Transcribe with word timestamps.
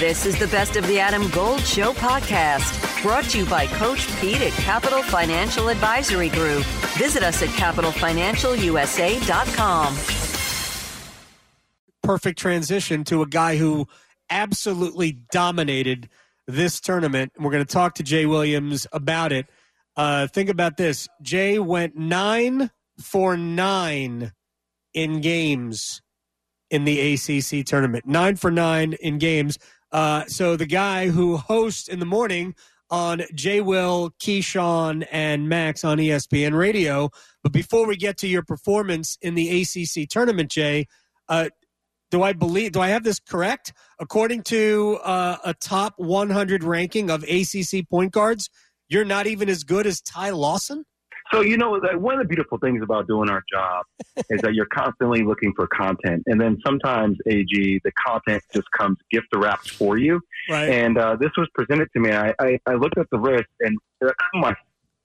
This 0.00 0.24
is 0.24 0.38
the 0.38 0.46
Best 0.46 0.76
of 0.76 0.86
the 0.86 0.98
Adam 0.98 1.28
Gold 1.28 1.60
Show 1.60 1.92
podcast, 1.92 3.02
brought 3.02 3.24
to 3.24 3.40
you 3.40 3.44
by 3.44 3.66
Coach 3.66 4.08
Pete 4.18 4.40
at 4.40 4.52
Capital 4.52 5.02
Financial 5.02 5.68
Advisory 5.68 6.30
Group. 6.30 6.64
Visit 6.96 7.22
us 7.22 7.42
at 7.42 7.50
capitalfinancialusa.com. 7.50 9.94
Perfect 12.02 12.38
transition 12.38 13.04
to 13.04 13.20
a 13.20 13.26
guy 13.26 13.58
who 13.58 13.86
absolutely 14.30 15.18
dominated 15.32 16.08
this 16.46 16.80
tournament. 16.80 17.32
We're 17.38 17.50
going 17.50 17.66
to 17.66 17.70
talk 17.70 17.96
to 17.96 18.02
Jay 18.02 18.24
Williams 18.24 18.86
about 18.94 19.32
it. 19.32 19.48
Uh, 19.96 20.28
think 20.28 20.48
about 20.48 20.78
this 20.78 21.08
Jay 21.20 21.58
went 21.58 21.94
nine 21.94 22.70
for 22.98 23.36
nine 23.36 24.32
in 24.94 25.20
games 25.20 26.00
in 26.70 26.84
the 26.84 27.12
ACC 27.12 27.66
tournament. 27.66 28.06
Nine 28.06 28.36
for 28.36 28.50
nine 28.50 28.94
in 28.94 29.18
games. 29.18 29.58
Uh, 29.92 30.24
so 30.26 30.56
the 30.56 30.66
guy 30.66 31.08
who 31.08 31.36
hosts 31.36 31.88
in 31.88 31.98
the 31.98 32.06
morning 32.06 32.54
on 32.90 33.22
Jay 33.34 33.60
Will, 33.60 34.10
Keyshawn, 34.20 35.06
and 35.10 35.48
Max 35.48 35.84
on 35.84 35.98
ESPN 35.98 36.56
Radio. 36.56 37.10
But 37.42 37.52
before 37.52 37.86
we 37.86 37.96
get 37.96 38.18
to 38.18 38.28
your 38.28 38.42
performance 38.42 39.16
in 39.22 39.34
the 39.34 39.62
ACC 39.62 40.08
tournament, 40.08 40.50
Jay, 40.50 40.86
uh, 41.28 41.50
do 42.10 42.22
I 42.22 42.32
believe? 42.32 42.72
Do 42.72 42.80
I 42.80 42.88
have 42.88 43.04
this 43.04 43.20
correct? 43.20 43.72
According 44.00 44.42
to 44.44 44.98
uh, 45.04 45.36
a 45.44 45.54
top 45.54 45.94
100 45.96 46.64
ranking 46.64 47.10
of 47.10 47.22
ACC 47.22 47.88
point 47.88 48.12
guards, 48.12 48.50
you're 48.88 49.04
not 49.04 49.28
even 49.28 49.48
as 49.48 49.62
good 49.62 49.86
as 49.86 50.00
Ty 50.00 50.30
Lawson. 50.30 50.84
So 51.32 51.42
you 51.42 51.56
know, 51.56 51.78
one 51.94 52.14
of 52.14 52.20
the 52.20 52.28
beautiful 52.28 52.58
things 52.58 52.82
about 52.82 53.06
doing 53.06 53.30
our 53.30 53.42
job 53.52 53.86
is 54.30 54.40
that 54.42 54.54
you're 54.54 54.66
constantly 54.66 55.22
looking 55.22 55.52
for 55.54 55.66
content, 55.68 56.24
and 56.26 56.40
then 56.40 56.58
sometimes 56.66 57.18
AG 57.26 57.80
the 57.84 57.92
content 58.06 58.42
just 58.52 58.66
comes 58.76 58.98
gift 59.12 59.28
wrapped 59.34 59.70
for 59.70 59.96
you. 59.98 60.20
Right. 60.48 60.68
And 60.68 60.98
uh, 60.98 61.16
this 61.16 61.30
was 61.36 61.48
presented 61.54 61.88
to 61.94 62.00
me. 62.00 62.10
I, 62.12 62.34
I, 62.40 62.58
I 62.66 62.74
looked 62.74 62.98
at 62.98 63.06
the 63.10 63.18
list, 63.18 63.46
and 63.60 63.78
my 64.34 64.54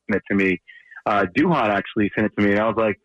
sent 0.10 0.18
it 0.18 0.24
to 0.30 0.36
me. 0.36 0.62
Uh, 1.06 1.26
Duhon 1.38 1.70
actually 1.70 2.10
sent 2.16 2.26
it 2.28 2.34
to 2.40 2.46
me, 2.46 2.52
and 2.54 2.60
I 2.60 2.68
was 2.68 2.76
like, 2.78 3.00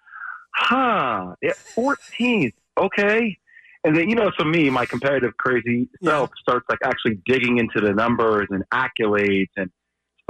"Huh, 0.55 1.35
yeah, 1.43 1.53
14th, 1.77 2.55
okay." 2.79 3.37
And 3.85 3.97
then 3.97 4.09
you 4.09 4.15
know, 4.15 4.31
so 4.39 4.45
me, 4.45 4.71
my 4.71 4.87
competitive 4.87 5.37
crazy 5.39 5.89
self 6.03 6.31
Yeah. 6.31 6.41
starts 6.43 6.67
like 6.69 6.79
actually 6.85 7.19
digging 7.27 7.59
into 7.59 7.81
the 7.87 7.93
numbers 7.93 8.49
and 8.51 8.63
accolades 8.73 9.49
and 9.57 9.71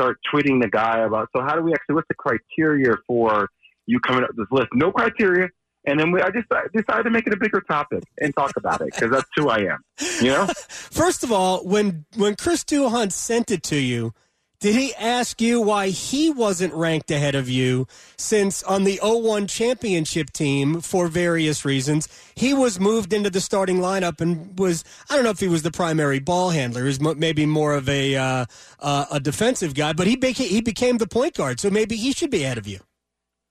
start 0.00 0.18
tweeting 0.32 0.62
the 0.62 0.68
guy 0.68 1.00
about 1.00 1.28
so 1.36 1.42
how 1.42 1.54
do 1.54 1.62
we 1.62 1.72
actually 1.72 1.94
what's 1.94 2.08
the 2.08 2.14
criteria 2.14 2.94
for 3.06 3.48
you 3.86 4.00
coming 4.00 4.22
up 4.22 4.30
with 4.30 4.48
this 4.48 4.58
list? 4.58 4.68
No 4.74 4.92
criteria. 4.92 5.48
And 5.86 5.98
then 5.98 6.12
we, 6.12 6.20
i 6.20 6.30
just 6.30 6.46
I 6.52 6.64
decided 6.74 7.04
to 7.04 7.10
make 7.10 7.26
it 7.26 7.32
a 7.32 7.38
bigger 7.38 7.62
topic 7.62 8.04
and 8.20 8.34
talk 8.34 8.52
about 8.56 8.80
it 8.82 8.90
because 8.94 9.10
that's 9.10 9.28
who 9.34 9.48
i 9.48 9.58
am 9.58 9.82
you 10.20 10.28
know? 10.28 10.46
First 10.68 11.24
of 11.24 11.32
all, 11.32 11.64
when 11.64 12.04
when 12.16 12.36
Chris 12.36 12.64
Duhon 12.64 13.12
sent 13.12 13.50
it 13.50 13.62
to 13.64 13.76
you, 13.76 14.12
did 14.60 14.74
he 14.76 14.94
ask 14.94 15.40
you 15.40 15.58
why 15.60 15.88
he 15.88 16.30
wasn't 16.30 16.74
ranked 16.74 17.10
ahead 17.10 17.34
of 17.34 17.48
you? 17.48 17.86
Since 18.18 18.62
on 18.62 18.84
the 18.84 19.00
01 19.02 19.46
championship 19.46 20.30
team, 20.32 20.82
for 20.82 21.08
various 21.08 21.64
reasons, 21.64 22.08
he 22.34 22.52
was 22.52 22.78
moved 22.78 23.14
into 23.14 23.30
the 23.30 23.40
starting 23.40 23.78
lineup 23.78 24.20
and 24.20 24.58
was 24.58 24.84
I 25.08 25.14
don't 25.14 25.24
know 25.24 25.30
if 25.30 25.40
he 25.40 25.48
was 25.48 25.62
the 25.62 25.70
primary 25.70 26.18
ball 26.18 26.50
handler, 26.50 26.82
he 26.82 26.86
was 26.88 27.00
maybe 27.00 27.46
more 27.46 27.74
of 27.74 27.88
a 27.88 28.16
uh, 28.16 28.44
uh, 28.80 29.06
a 29.10 29.18
defensive 29.18 29.74
guy, 29.74 29.94
but 29.94 30.06
he 30.06 30.16
beca- 30.16 30.46
he 30.46 30.60
became 30.60 30.98
the 30.98 31.06
point 31.06 31.34
guard, 31.34 31.58
so 31.58 31.70
maybe 31.70 31.96
he 31.96 32.12
should 32.12 32.30
be 32.30 32.44
ahead 32.44 32.58
of 32.58 32.66
you. 32.66 32.80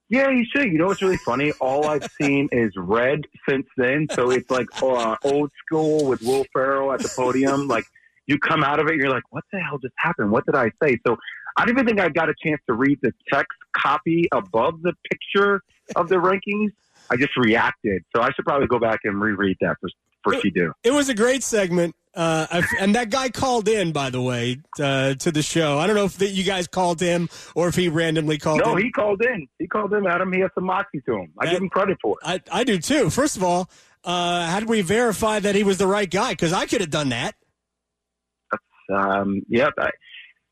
yeah 0.09 0.29
you 0.29 0.45
should 0.55 0.65
you 0.71 0.77
know 0.77 0.87
what's 0.87 1.01
really 1.01 1.17
funny 1.17 1.51
all 1.59 1.87
i've 1.87 2.07
seen 2.21 2.47
is 2.51 2.71
red 2.77 3.25
since 3.47 3.67
then 3.77 4.07
so 4.11 4.29
it's 4.31 4.49
like 4.49 4.67
uh, 4.81 5.15
old 5.23 5.51
school 5.65 6.05
with 6.05 6.21
will 6.21 6.45
ferrell 6.53 6.91
at 6.91 6.99
the 6.99 7.11
podium 7.15 7.67
like 7.67 7.85
you 8.29 8.37
come 8.39 8.63
out 8.63 8.79
of 8.79 8.87
it 8.87 8.95
you're 8.95 9.09
like 9.09 9.23
what 9.31 9.43
the 9.51 9.59
hell 9.59 9.77
just 9.79 9.93
happened 9.97 10.29
what 10.31 10.45
did 10.45 10.55
i 10.55 10.69
say 10.83 10.97
so 11.05 11.17
i 11.57 11.65
don't 11.65 11.75
even 11.75 11.85
think 11.85 11.99
i 11.99 12.07
got 12.09 12.29
a 12.29 12.33
chance 12.43 12.61
to 12.67 12.73
read 12.73 12.97
the 13.01 13.11
text 13.31 13.57
copy 13.75 14.27
above 14.31 14.81
the 14.83 14.93
picture 15.11 15.61
of 15.95 16.07
the 16.09 16.15
rankings 16.15 16.69
i 17.09 17.15
just 17.17 17.35
reacted 17.37 18.03
so 18.15 18.21
i 18.21 18.29
should 18.33 18.45
probably 18.45 18.67
go 18.67 18.77
back 18.79 18.99
and 19.03 19.19
reread 19.19 19.57
that 19.61 19.75
for 19.81 19.89
for 20.21 20.33
do. 20.53 20.73
It 20.83 20.91
was 20.91 21.07
a 21.07 21.13
great 21.13 21.43
segment. 21.43 21.95
Uh, 22.13 22.45
I- 22.51 22.63
and 22.81 22.93
that 22.95 23.09
guy 23.09 23.29
called 23.29 23.69
in, 23.69 23.93
by 23.93 24.09
the 24.09 24.21
way, 24.21 24.57
uh, 24.77 25.13
to 25.13 25.31
the 25.31 25.41
show. 25.41 25.77
I 25.79 25.87
don't 25.87 25.95
know 25.95 26.03
if 26.03 26.17
that 26.17 26.31
you 26.31 26.43
guys 26.43 26.67
called 26.67 26.99
him 26.99 27.29
or 27.55 27.69
if 27.69 27.75
he 27.75 27.87
randomly 27.87 28.37
called 28.37 28.59
No, 28.65 28.75
in. 28.75 28.83
he 28.83 28.91
called 28.91 29.23
in. 29.23 29.47
He 29.59 29.67
called 29.67 29.93
in, 29.93 30.05
Adam. 30.05 30.33
He 30.33 30.41
has 30.41 30.51
some 30.55 30.65
moxie 30.65 30.99
to 31.07 31.13
him. 31.19 31.31
I 31.39 31.45
That- 31.45 31.51
give 31.53 31.61
him 31.61 31.69
credit 31.69 31.99
for 32.01 32.17
it. 32.21 32.43
I, 32.51 32.59
I 32.59 32.63
do 32.65 32.79
too. 32.79 33.09
First 33.09 33.37
of 33.37 33.43
all, 33.45 33.69
uh, 34.03 34.45
how 34.47 34.59
did 34.59 34.67
we 34.67 34.81
verify 34.81 35.39
that 35.39 35.55
he 35.55 35.63
was 35.63 35.77
the 35.77 35.87
right 35.87 36.11
guy? 36.11 36.31
Because 36.31 36.51
I 36.51 36.65
could 36.65 36.81
have 36.81 36.89
done 36.89 37.09
that. 37.09 37.35
Um, 38.89 39.41
yep. 39.49 39.73
I, 39.79 39.89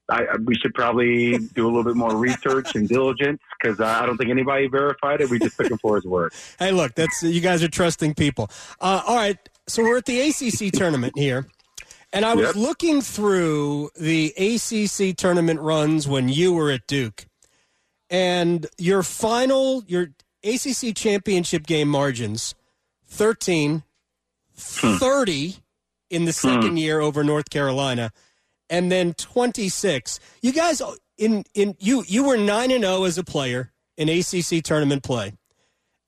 I, 0.10 0.24
we 0.46 0.56
should 0.56 0.74
probably 0.74 1.38
do 1.38 1.66
a 1.66 1.70
little 1.70 1.84
bit 1.84 1.96
more 1.98 2.16
research 2.16 2.76
and 2.76 2.88
diligence 2.88 3.40
because 3.62 3.82
I 3.82 4.06
don't 4.06 4.18
think 4.18 4.30
anybody 4.30 4.68
verified 4.68 5.20
it. 5.20 5.30
We 5.30 5.38
just 5.40 5.58
took 5.58 5.70
him 5.70 5.78
for 5.80 5.96
his 5.96 6.06
word. 6.06 6.32
Hey, 6.60 6.72
look, 6.72 6.96
that's 6.96 7.22
you 7.24 7.42
guys 7.42 7.62
are 7.62 7.68
trusting 7.68 8.16
people. 8.16 8.50
Uh, 8.80 9.02
all 9.06 9.16
right, 9.18 9.38
so 9.68 9.84
we're 9.84 9.98
at 9.98 10.06
the 10.06 10.22
ACC 10.22 10.72
tournament 10.74 11.14
here, 11.18 11.48
and 12.14 12.24
I 12.24 12.36
was 12.36 12.48
Yep. 12.48 12.56
looking 12.56 13.02
through 13.02 13.90
the 14.00 14.34
ACC 14.38 15.16
tournament 15.18 15.60
runs 15.60 16.08
when 16.08 16.30
you 16.30 16.54
were 16.54 16.72
at 16.72 16.88
Duke, 16.88 17.26
and 18.10 18.66
your 18.78 19.04
final, 19.04 19.84
your 19.88 20.12
ACC 20.44 20.96
championship 20.96 21.66
game 21.68 21.90
margins 21.90 22.56
13, 23.08 23.84
30 24.56 25.56
in 26.10 26.26
the 26.26 26.34
second 26.34 26.78
year 26.78 27.00
over 27.02 27.24
North 27.24 27.50
Carolina, 27.50 28.12
and 28.70 28.92
then 28.92 29.14
26. 29.14 30.20
You 30.42 30.52
guys, 30.52 30.82
in 31.18 31.44
in 31.54 31.76
you 31.80 32.04
you 32.08 32.24
were 32.24 32.38
nine 32.38 32.72
and 32.72 32.84
zero 32.84 33.04
as 33.04 33.18
a 33.18 33.24
player 33.24 33.72
in 33.98 34.10
ACC 34.10 34.64
tournament 34.64 35.04
play. 35.04 35.34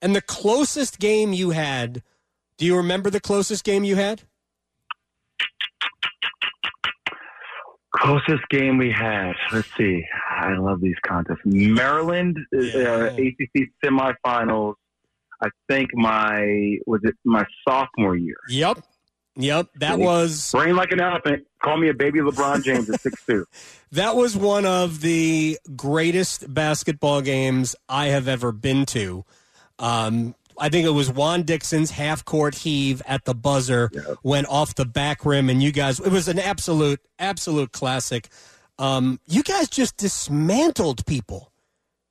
And 0.02 0.16
the 0.16 0.22
closest 0.22 0.98
game 0.98 1.32
you 1.32 1.50
had, 1.50 2.02
do 2.56 2.64
you 2.64 2.76
remember 2.76 3.10
the 3.10 3.20
closest 3.20 3.64
game 3.64 3.84
you 3.84 3.96
had? 3.96 4.22
Closest 7.96 8.48
game 8.50 8.78
we 8.78 8.90
had. 8.90 9.32
Let's 9.52 9.68
see. 9.76 10.04
I 10.30 10.56
love 10.56 10.80
these 10.80 10.96
contests. 11.06 11.40
Maryland 11.44 12.38
uh, 12.54 13.10
ACC 13.10 13.68
semifinals. 13.84 14.74
I 15.42 15.48
think 15.68 15.90
my 15.94 16.76
was 16.86 17.00
it 17.02 17.14
my 17.24 17.44
sophomore 17.66 18.16
year. 18.16 18.36
Yep. 18.48 18.78
Yep. 19.36 19.68
That 19.76 19.98
was 19.98 20.50
Brain 20.52 20.76
like 20.76 20.92
an 20.92 21.00
elephant. 21.00 21.46
Call 21.62 21.78
me 21.78 21.88
a 21.88 21.94
baby 21.94 22.18
LeBron 22.20 22.62
James 22.64 22.90
at 22.90 23.00
six 23.00 23.24
two. 23.24 23.46
that 23.92 24.16
was 24.16 24.36
one 24.36 24.66
of 24.66 25.00
the 25.00 25.58
greatest 25.76 26.52
basketball 26.52 27.20
games 27.20 27.76
I 27.88 28.06
have 28.06 28.28
ever 28.28 28.52
been 28.52 28.86
to. 28.86 29.24
Um, 29.78 30.34
I 30.58 30.68
think 30.68 30.86
it 30.86 30.90
was 30.90 31.10
Juan 31.10 31.42
Dixon's 31.44 31.90
half 31.90 32.24
court 32.24 32.54
heave 32.54 33.00
at 33.06 33.24
the 33.24 33.34
buzzer 33.34 33.90
went 34.22 34.46
off 34.48 34.74
the 34.74 34.84
back 34.84 35.24
rim, 35.24 35.48
and 35.48 35.62
you 35.62 35.72
guys, 35.72 35.98
it 36.00 36.12
was 36.12 36.28
an 36.28 36.38
absolute, 36.38 37.00
absolute 37.18 37.72
classic. 37.72 38.28
Um, 38.78 39.20
you 39.26 39.42
guys 39.42 39.70
just 39.70 39.96
dismantled 39.96 41.06
people. 41.06 41.50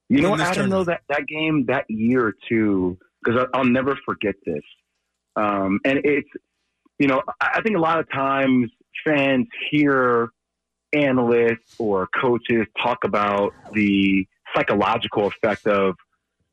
You 0.10 0.22
know 0.22 0.32
what? 0.32 0.42
I 0.42 0.56
don't 0.56 0.70
know 0.70 0.84
that 0.84 1.02
that 1.10 1.28
game 1.28 1.66
that 1.68 1.86
year 1.88 2.34
too, 2.50 2.98
because 3.24 3.46
I'll 3.54 3.64
never 3.64 3.96
forget 4.04 4.34
this. 4.44 4.64
Um, 5.36 5.80
and 5.86 6.00
it's 6.04 6.30
you 7.00 7.08
know 7.08 7.22
I 7.42 7.62
think 7.62 7.76
a 7.76 7.80
lot 7.80 8.00
of 8.00 8.10
times 8.12 8.70
fans 9.06 9.48
hear 9.72 10.30
analysts 10.94 11.76
or 11.78 12.08
coaches 12.20 12.66
talk 12.82 13.00
about 13.04 13.54
the 13.74 14.28
psychological 14.56 15.28
effect 15.28 15.68
of 15.68 15.96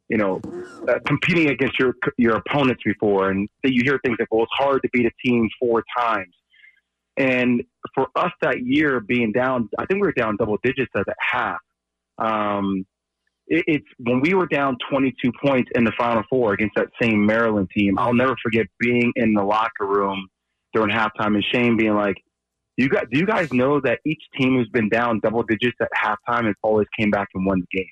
you 0.09 0.17
know 0.17 0.41
uh, 0.89 0.99
competing 1.07 1.51
against 1.51 1.79
your 1.79 1.95
your 2.17 2.37
opponents 2.37 2.83
before, 2.85 3.31
and 3.31 3.49
that 3.63 3.73
you 3.73 3.83
hear 3.85 3.99
things 4.05 4.17
like, 4.19 4.29
"Well, 4.31 4.45
it's 4.45 4.53
hard 4.57 4.83
to 4.83 4.89
beat 4.93 5.07
a 5.07 5.11
team 5.25 5.49
four 5.59 5.83
times." 5.99 6.35
And 7.17 7.63
for 7.95 8.09
us 8.15 8.31
that 8.43 8.63
year 8.63 9.01
being 9.01 9.33
down, 9.33 9.71
I 9.79 9.87
think 9.87 10.03
we 10.03 10.07
were 10.07 10.13
down 10.13 10.37
double 10.37 10.59
digits 10.63 10.93
at 10.95 11.07
half. 11.19 11.59
Um, 12.19 12.87
it, 13.47 13.65
it's 13.67 13.87
when 13.99 14.21
we 14.21 14.35
were 14.35 14.47
down 14.47 14.77
22 14.91 15.33
points 15.43 15.71
in 15.75 15.85
the 15.85 15.93
Final 15.99 16.25
Four 16.29 16.53
against 16.53 16.75
that 16.77 16.89
same 17.01 17.25
Maryland 17.25 17.71
team. 17.75 17.99
I'll 17.99 18.15
never 18.15 18.37
forget 18.43 18.67
being 18.79 19.13
in 19.17 19.33
the 19.33 19.43
locker 19.43 19.87
room 19.87 20.29
during 20.77 20.95
halftime 20.95 21.35
and 21.35 21.45
Shane 21.53 21.77
being 21.77 21.95
like, 21.95 22.17
"You 22.77 22.89
got? 22.89 23.11
Do 23.11 23.19
you 23.19 23.27
guys 23.27 23.53
know 23.53 23.81
that 23.81 24.01
each 24.05 24.23
team 24.39 24.57
who's 24.57 24.69
been 24.69 24.89
down 24.89 25.21
double 25.21 25.43
digits 25.43 25.77
at 25.81 25.89
halftime 25.97 26.47
has 26.47 26.55
always 26.63 26.87
came 26.99 27.11
back 27.11 27.29
and 27.35 27.47
won 27.47 27.61
the 27.61 27.79
game?" 27.79 27.91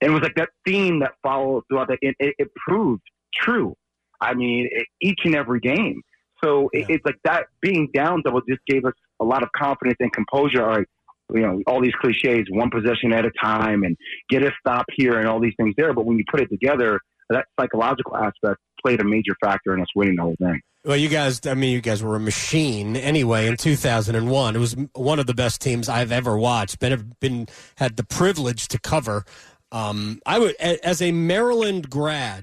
And 0.00 0.10
it 0.10 0.14
was 0.14 0.22
like 0.22 0.36
that 0.36 0.50
theme 0.66 1.00
that 1.00 1.12
followed 1.22 1.64
throughout 1.68 1.88
the. 1.88 1.98
It, 2.00 2.16
it, 2.18 2.48
proved 2.54 3.02
true. 3.34 3.74
I 4.20 4.34
mean, 4.34 4.68
it, 4.70 4.86
each 5.00 5.20
and 5.24 5.34
every 5.34 5.60
game. 5.60 6.02
So 6.42 6.70
it, 6.72 6.86
it's 6.88 7.04
like 7.04 7.18
that 7.24 7.46
being 7.60 7.88
down 7.92 8.22
double 8.24 8.40
just 8.48 8.62
gave 8.66 8.84
us 8.84 8.94
a 9.20 9.24
lot 9.24 9.42
of 9.42 9.48
confidence 9.56 9.96
and 10.00 10.12
composure. 10.12 10.62
All 10.62 10.76
right, 10.76 10.86
you 11.34 11.40
know, 11.40 11.60
all 11.66 11.80
these 11.80 11.94
cliches, 12.00 12.46
one 12.50 12.70
possession 12.70 13.12
at 13.12 13.24
a 13.24 13.30
time, 13.42 13.82
and 13.82 13.96
get 14.28 14.44
a 14.44 14.52
stop 14.60 14.86
here, 14.96 15.18
and 15.18 15.28
all 15.28 15.40
these 15.40 15.54
things 15.56 15.74
there. 15.76 15.92
But 15.92 16.04
when 16.04 16.18
you 16.18 16.24
put 16.30 16.40
it 16.40 16.48
together, 16.48 17.00
that 17.32 17.46
psychological 17.58 18.16
aspect 18.16 18.60
played 18.82 19.00
a 19.00 19.04
major 19.04 19.34
factor 19.42 19.74
in 19.74 19.80
us 19.80 19.88
winning 19.94 20.16
the 20.16 20.22
whole 20.22 20.36
thing. 20.38 20.60
Well, 20.84 20.96
you 20.96 21.08
guys, 21.08 21.46
I 21.46 21.54
mean, 21.54 21.72
you 21.72 21.80
guys 21.80 22.02
were 22.02 22.16
a 22.16 22.20
machine 22.20 22.96
anyway 22.96 23.46
in 23.46 23.56
2001. 23.56 24.56
It 24.56 24.58
was 24.58 24.76
one 24.94 25.20
of 25.20 25.26
the 25.26 25.34
best 25.34 25.60
teams 25.60 25.88
I've 25.88 26.10
ever 26.10 26.36
watched. 26.36 26.80
Been, 26.80 27.14
been 27.20 27.46
had 27.76 27.96
the 27.96 28.02
privilege 28.02 28.66
to 28.68 28.80
cover. 28.80 29.24
Um, 29.70 30.20
I 30.26 30.40
would, 30.40 30.56
as 30.56 31.00
a 31.00 31.12
Maryland 31.12 31.88
grad, 31.88 32.42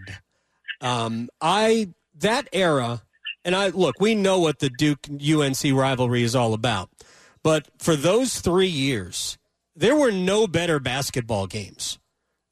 um, 0.79 1.29
I 1.41 1.89
that 2.19 2.47
era, 2.53 3.03
and 3.43 3.55
I 3.55 3.67
look, 3.67 3.95
we 3.99 4.15
know 4.15 4.39
what 4.39 4.59
the 4.59 4.69
Duke 4.69 5.07
UNC 5.09 5.73
rivalry 5.73 6.23
is 6.23 6.33
all 6.33 6.53
about, 6.53 6.89
but 7.43 7.67
for 7.77 7.95
those 7.95 8.39
three 8.39 8.67
years, 8.67 9.37
there 9.75 9.95
were 9.95 10.11
no 10.11 10.47
better 10.47 10.79
basketball 10.79 11.45
games 11.45 11.99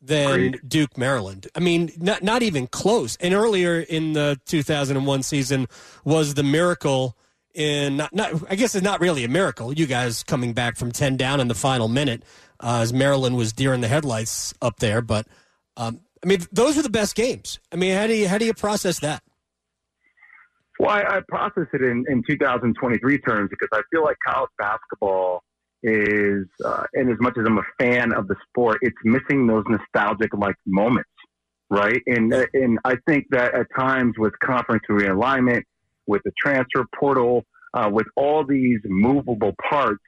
than 0.08 0.30
Agreed. 0.30 0.62
Duke 0.68 0.98
Maryland. 0.98 1.48
I 1.56 1.60
mean, 1.60 1.92
not 1.98 2.24
not 2.24 2.42
even 2.44 2.68
close. 2.68 3.18
And 3.18 3.34
earlier 3.34 3.80
in 3.80 4.14
the 4.14 4.40
2001 4.46 5.24
season 5.24 5.68
was 6.04 6.34
the 6.34 6.44
miracle 6.44 7.16
in 7.54 7.98
not, 7.98 8.14
not 8.14 8.34
I 8.50 8.56
guess 8.56 8.76
it's 8.76 8.84
not 8.84 9.02
really 9.02 9.24
a 9.24 9.30
miracle. 9.30 9.74
You 9.74 9.86
guys 9.86 10.24
coming 10.24 10.54
back 10.54 10.78
from 10.78 10.92
10 10.92 11.18
down 11.18 11.40
in 11.40 11.48
the 11.48 11.56
final 11.56 11.88
minute 11.88 12.24
uh, 12.60 12.80
as 12.82 12.94
Maryland 12.94 13.36
was 13.36 13.54
deer 13.54 13.74
in 13.74 13.82
the 13.82 13.88
headlights 13.88 14.54
up 14.62 14.80
there, 14.80 15.02
but 15.02 15.28
um, 15.76 16.00
I 16.24 16.28
mean, 16.28 16.40
those 16.52 16.76
were 16.76 16.84
the 16.84 16.90
best 16.90 17.16
games. 17.16 17.60
I 17.72 17.76
mean, 17.76 17.96
how 17.96 18.08
do 18.08 18.16
you 18.16 18.28
how 18.28 18.38
do 18.38 18.46
you 18.46 18.54
process 18.54 19.00
that? 19.02 19.22
Well, 20.80 20.92
I, 20.92 21.02
I 21.02 21.20
process 21.28 21.68
it 21.74 21.82
in, 21.82 22.06
in 22.08 22.24
2023 22.30 23.18
terms 23.20 23.50
because 23.50 23.70
I 23.74 23.82
feel 23.92 24.04
like 24.04 24.18
college 24.26 24.52
basketball 24.60 25.44
is, 25.84 26.46
uh, 26.66 26.84
and 26.94 27.10
as 27.12 27.18
much 27.20 27.36
as 27.38 27.46
I'm 27.46 27.58
a 27.58 27.68
fan 27.80 28.14
of 28.14 28.28
the 28.28 28.36
sport, 28.50 28.80
it's 28.82 28.98
missing 29.04 29.48
those 29.48 29.64
nostalgic 29.70 30.34
like 30.34 30.56
moments, 30.66 31.10
right? 31.70 32.02
And 32.08 32.34
and 32.54 32.80
I 32.84 32.96
think 33.08 33.26
that 33.32 33.54
at 33.54 33.68
times 33.78 34.16
with 34.18 34.34
conference 34.40 34.84
realignment, 34.90 35.64
with 36.08 36.22
the 36.24 36.32
transfer 36.44 36.86
portal, 37.00 37.46
uh, 37.74 37.90
with 37.92 38.08
all 38.16 38.44
these 38.44 38.80
movable 38.86 39.54
parts, 39.70 40.04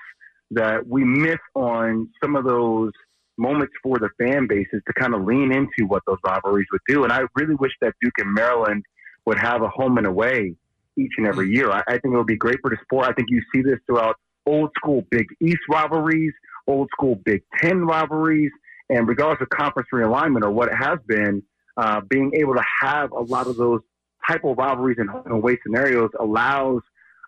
that 0.51 0.87
we 0.87 1.03
miss 1.03 1.39
on 1.55 2.09
some 2.23 2.35
of 2.35 2.45
those 2.45 2.91
moments 3.37 3.73
for 3.81 3.97
the 3.99 4.09
fan 4.17 4.47
bases 4.47 4.81
to 4.87 4.93
kind 4.93 5.13
of 5.13 5.23
lean 5.23 5.53
into 5.53 5.87
what 5.87 6.01
those 6.05 6.17
rivalries 6.25 6.67
would 6.71 6.81
do. 6.87 7.03
And 7.03 7.13
I 7.13 7.21
really 7.35 7.55
wish 7.55 7.71
that 7.81 7.93
Duke 8.01 8.13
and 8.17 8.33
Maryland 8.33 8.83
would 9.25 9.39
have 9.39 9.61
a 9.61 9.69
home 9.69 9.97
and 9.97 10.07
away 10.07 10.55
each 10.97 11.13
and 11.17 11.27
every 11.27 11.49
year. 11.49 11.71
I, 11.71 11.81
I 11.87 11.97
think 11.99 12.13
it 12.13 12.17
would 12.17 12.27
be 12.27 12.35
great 12.35 12.57
for 12.61 12.69
the 12.69 12.77
sport. 12.83 13.07
I 13.07 13.13
think 13.13 13.29
you 13.29 13.41
see 13.53 13.61
this 13.61 13.79
throughout 13.85 14.17
old 14.45 14.71
school 14.77 15.03
Big 15.11 15.27
East 15.41 15.59
rivalries, 15.69 16.33
old 16.67 16.89
school 16.95 17.15
Big 17.25 17.43
Ten 17.61 17.85
rivalries, 17.85 18.51
and 18.89 19.07
regardless 19.07 19.41
of 19.41 19.49
conference 19.49 19.89
realignment 19.93 20.43
or 20.43 20.51
what 20.51 20.69
it 20.69 20.75
has 20.75 20.99
been, 21.07 21.43
uh, 21.77 22.01
being 22.09 22.31
able 22.35 22.53
to 22.55 22.63
have 22.81 23.11
a 23.11 23.21
lot 23.21 23.47
of 23.47 23.55
those 23.57 23.81
type 24.27 24.43
of 24.43 24.57
rivalries 24.57 24.97
and 24.99 25.09
away 25.31 25.57
scenarios 25.63 26.09
allows 26.19 26.81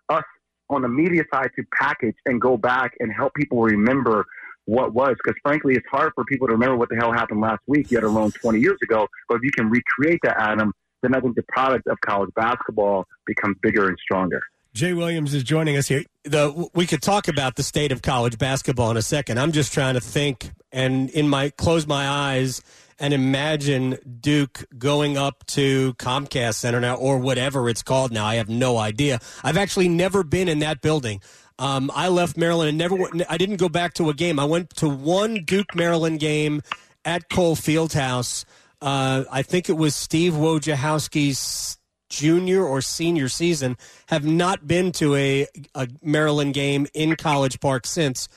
us 0.08 0.24
on 0.70 0.82
the 0.82 0.88
media 0.88 1.24
side 1.32 1.50
to 1.56 1.62
package 1.78 2.16
and 2.26 2.40
go 2.40 2.56
back 2.56 2.92
and 3.00 3.12
help 3.12 3.34
people 3.34 3.60
remember 3.62 4.24
what 4.66 4.94
was. 4.94 5.16
Because 5.22 5.38
frankly, 5.42 5.74
it's 5.74 5.86
hard 5.90 6.12
for 6.14 6.24
people 6.24 6.46
to 6.48 6.52
remember 6.52 6.76
what 6.76 6.88
the 6.88 6.96
hell 6.96 7.12
happened 7.12 7.40
last 7.40 7.60
week, 7.66 7.90
yet 7.90 8.04
alone 8.04 8.30
20 8.30 8.58
years 8.60 8.78
ago. 8.82 9.06
But 9.28 9.36
if 9.36 9.42
you 9.42 9.50
can 9.50 9.70
recreate 9.70 10.20
that, 10.22 10.36
Adam, 10.38 10.72
then 11.02 11.14
I 11.14 11.20
think 11.20 11.36
the 11.36 11.44
product 11.48 11.86
of 11.88 12.00
college 12.00 12.30
basketball 12.34 13.06
becomes 13.26 13.56
bigger 13.62 13.88
and 13.88 13.98
stronger. 13.98 14.40
Jay 14.74 14.94
Williams 14.94 15.34
is 15.34 15.42
joining 15.42 15.76
us 15.76 15.88
here. 15.88 16.04
The, 16.24 16.68
we 16.74 16.86
could 16.86 17.02
talk 17.02 17.28
about 17.28 17.56
the 17.56 17.62
state 17.62 17.92
of 17.92 18.00
college 18.00 18.38
basketball 18.38 18.90
in 18.90 18.96
a 18.96 19.02
second. 19.02 19.38
I'm 19.38 19.52
just 19.52 19.72
trying 19.72 19.94
to 19.94 20.00
think 20.00 20.50
and 20.72 21.10
in 21.10 21.28
my 21.28 21.50
close 21.50 21.86
my 21.86 22.08
eyes 22.08 22.62
and 22.98 23.12
imagine 23.12 23.98
Duke 24.20 24.64
going 24.78 25.18
up 25.18 25.44
to 25.48 25.92
Comcast 25.94 26.54
Center 26.54 26.80
now 26.80 26.94
or 26.94 27.18
whatever 27.18 27.68
it's 27.68 27.82
called 27.82 28.12
now. 28.12 28.24
I 28.24 28.36
have 28.36 28.48
no 28.48 28.78
idea. 28.78 29.18
I've 29.44 29.58
actually 29.58 29.88
never 29.88 30.22
been 30.22 30.48
in 30.48 30.60
that 30.60 30.80
building. 30.80 31.20
Um, 31.58 31.90
I 31.94 32.08
left 32.08 32.36
Maryland 32.38 32.70
and 32.70 32.78
never. 32.78 32.96
I 33.28 33.36
didn't 33.36 33.56
go 33.56 33.68
back 33.68 33.94
to 33.94 34.08
a 34.08 34.14
game. 34.14 34.38
I 34.38 34.44
went 34.44 34.70
to 34.76 34.88
one 34.88 35.44
Duke 35.44 35.74
Maryland 35.74 36.18
game 36.20 36.62
at 37.04 37.28
Cole 37.28 37.56
Fieldhouse. 37.56 38.44
Uh, 38.80 39.24
I 39.30 39.42
think 39.42 39.68
it 39.68 39.74
was 39.74 39.94
Steve 39.94 40.32
Wojciechowski's 40.32 41.78
junior 42.12 42.62
or 42.64 42.80
senior 42.80 43.28
season, 43.28 43.76
have 44.06 44.24
not 44.24 44.66
been 44.66 44.92
to 44.92 45.14
a, 45.14 45.46
a 45.74 45.88
Maryland 46.02 46.54
game 46.54 46.86
in 46.94 47.16
College 47.16 47.58
Park 47.58 47.86
since. 47.86 48.28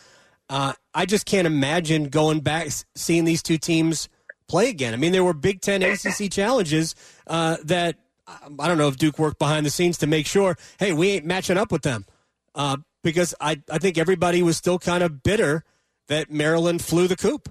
Uh, 0.50 0.74
I 0.94 1.06
just 1.06 1.26
can't 1.26 1.46
imagine 1.46 2.06
going 2.06 2.40
back, 2.40 2.70
seeing 2.96 3.26
these 3.26 3.44
two 3.44 3.58
teams 3.58 4.10
play 4.48 4.70
again. 4.70 4.94
I 4.94 4.98
mean, 4.98 5.12
there 5.12 5.24
were 5.24 5.34
Big 5.34 5.62
Ten 5.62 5.84
ACC 5.84 6.32
challenges 6.32 6.96
uh, 7.28 7.58
that 7.64 7.98
I 8.28 8.68
don't 8.68 8.78
know 8.78 8.88
if 8.88 8.98
Duke 8.98 9.20
worked 9.20 9.40
behind 9.40 9.66
the 9.66 9.70
scenes 9.70 9.98
to 10.00 10.08
make 10.08 10.26
sure, 10.26 10.58
hey, 10.80 10.94
we 10.94 11.12
ain't 11.12 11.26
matching 11.26 11.58
up 11.58 11.72
with 11.72 11.82
them. 11.82 12.06
Uh, 12.54 12.78
because 13.04 13.36
I, 13.40 13.62
I 13.70 13.78
think 13.78 13.98
everybody 13.98 14.42
was 14.42 14.58
still 14.58 14.80
kind 14.80 15.04
of 15.04 15.22
bitter 15.22 15.64
that 16.08 16.32
Maryland 16.32 16.82
flew 16.82 17.08
the 17.08 17.16
coop. 17.16 17.50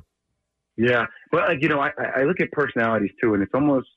Yeah. 0.77 1.07
Well, 1.33 1.55
you 1.55 1.69
know, 1.69 1.81
I, 1.81 1.91
I 2.17 2.23
look 2.25 2.41
at 2.41 2.51
personalities 2.51 3.13
too, 3.21 3.35
and 3.35 3.43
it's 3.43 3.55
almost 3.55 3.89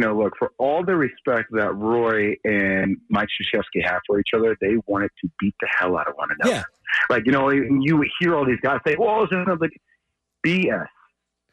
you 0.00 0.06
know, 0.06 0.16
look, 0.16 0.32
for 0.38 0.52
all 0.56 0.82
the 0.82 0.96
respect 0.96 1.50
that 1.52 1.74
Roy 1.74 2.34
and 2.44 2.96
Mike 3.10 3.28
Krzyzewski 3.28 3.84
have 3.84 4.00
for 4.06 4.18
each 4.18 4.30
other, 4.34 4.56
they 4.60 4.76
wanted 4.86 5.10
to 5.22 5.28
beat 5.38 5.54
the 5.60 5.68
hell 5.78 5.98
out 5.98 6.08
of 6.08 6.14
one 6.14 6.30
another. 6.38 6.56
Yeah. 6.56 6.62
Like, 7.10 7.26
you 7.26 7.32
know, 7.32 7.50
you 7.50 8.02
hear 8.18 8.34
all 8.34 8.46
these 8.46 8.60
guys 8.62 8.78
say, 8.86 8.96
well, 8.98 9.24
it's 9.24 9.32
another 9.32 9.68
BS. 10.44 10.86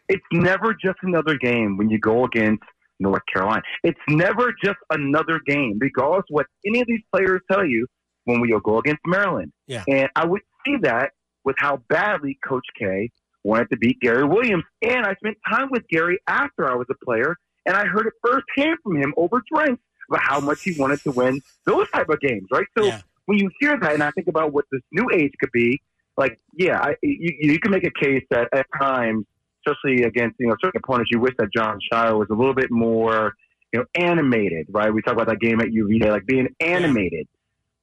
It's 0.07 0.23
never 0.31 0.73
just 0.73 0.97
another 1.01 1.37
game 1.37 1.75
when 1.75 1.89
you 1.89 1.99
go 1.99 2.23
against 2.23 2.63
North 3.01 3.23
Carolina. 3.31 3.63
It's 3.83 3.99
never 4.07 4.53
just 4.63 4.77
another 4.91 5.41
game, 5.45 5.77
regardless 5.81 6.23
what 6.29 6.45
any 6.65 6.79
of 6.79 6.87
these 6.87 7.01
players 7.13 7.41
tell 7.51 7.65
you 7.65 7.85
when 8.23 8.39
we 8.39 8.57
go 8.63 8.77
against 8.79 9.01
Maryland. 9.05 9.51
Yeah. 9.67 9.83
And 9.89 10.09
I 10.15 10.25
would 10.25 10.41
see 10.65 10.77
that 10.83 11.11
with 11.43 11.57
how 11.59 11.81
badly 11.89 12.39
Coach 12.47 12.65
K 12.79 13.11
wanted 13.43 13.69
to 13.71 13.77
beat 13.77 13.99
Gary 13.99 14.25
Williams. 14.25 14.63
And 14.81 15.05
I 15.05 15.15
spent 15.15 15.35
time 15.49 15.67
with 15.69 15.83
Gary 15.89 16.17
after 16.29 16.71
I 16.71 16.75
was 16.75 16.87
a 16.89 17.05
player 17.05 17.35
and 17.67 17.75
I 17.75 17.85
heard 17.85 18.07
it 18.07 18.13
firsthand 18.23 18.77
from 18.81 18.95
him 18.99 19.13
over 19.17 19.43
drinks 19.53 19.83
about 20.09 20.21
how 20.23 20.39
much 20.39 20.63
he 20.63 20.79
wanted 20.79 21.01
to 21.01 21.11
win 21.11 21.41
those 21.65 21.89
type 21.91 22.09
of 22.09 22.19
games, 22.21 22.47
right? 22.51 22.65
So 22.77 22.85
yeah. 22.85 23.01
when 23.25 23.37
you 23.37 23.51
hear 23.59 23.77
that, 23.79 23.93
and 23.93 24.01
I 24.01 24.11
think 24.11 24.27
about 24.27 24.53
what 24.53 24.65
this 24.71 24.81
new 24.91 25.07
age 25.13 25.33
could 25.39 25.51
be, 25.51 25.81
like, 26.15 26.39
yeah, 26.53 26.79
I, 26.79 26.95
you, 27.03 27.35
you 27.39 27.59
can 27.59 27.71
make 27.71 27.85
a 27.85 27.91
case 27.91 28.23
that 28.31 28.47
at 28.53 28.65
times, 28.79 29.25
especially 29.65 30.03
against 30.03 30.37
you 30.39 30.47
know 30.47 30.55
certain 30.63 30.81
opponents, 30.83 31.11
you 31.11 31.19
wish 31.19 31.33
that 31.37 31.49
Jon 31.55 31.77
Scheyer 31.91 32.17
was 32.17 32.29
a 32.31 32.33
little 32.33 32.55
bit 32.55 32.71
more 32.71 33.33
you 33.73 33.79
know 33.79 33.85
animated, 33.95 34.67
right? 34.69 34.91
We 34.91 35.01
talk 35.01 35.13
about 35.13 35.27
that 35.27 35.39
game 35.39 35.59
at 35.61 35.71
UVA, 35.71 36.09
like 36.09 36.25
being 36.25 36.47
animated. 36.59 37.27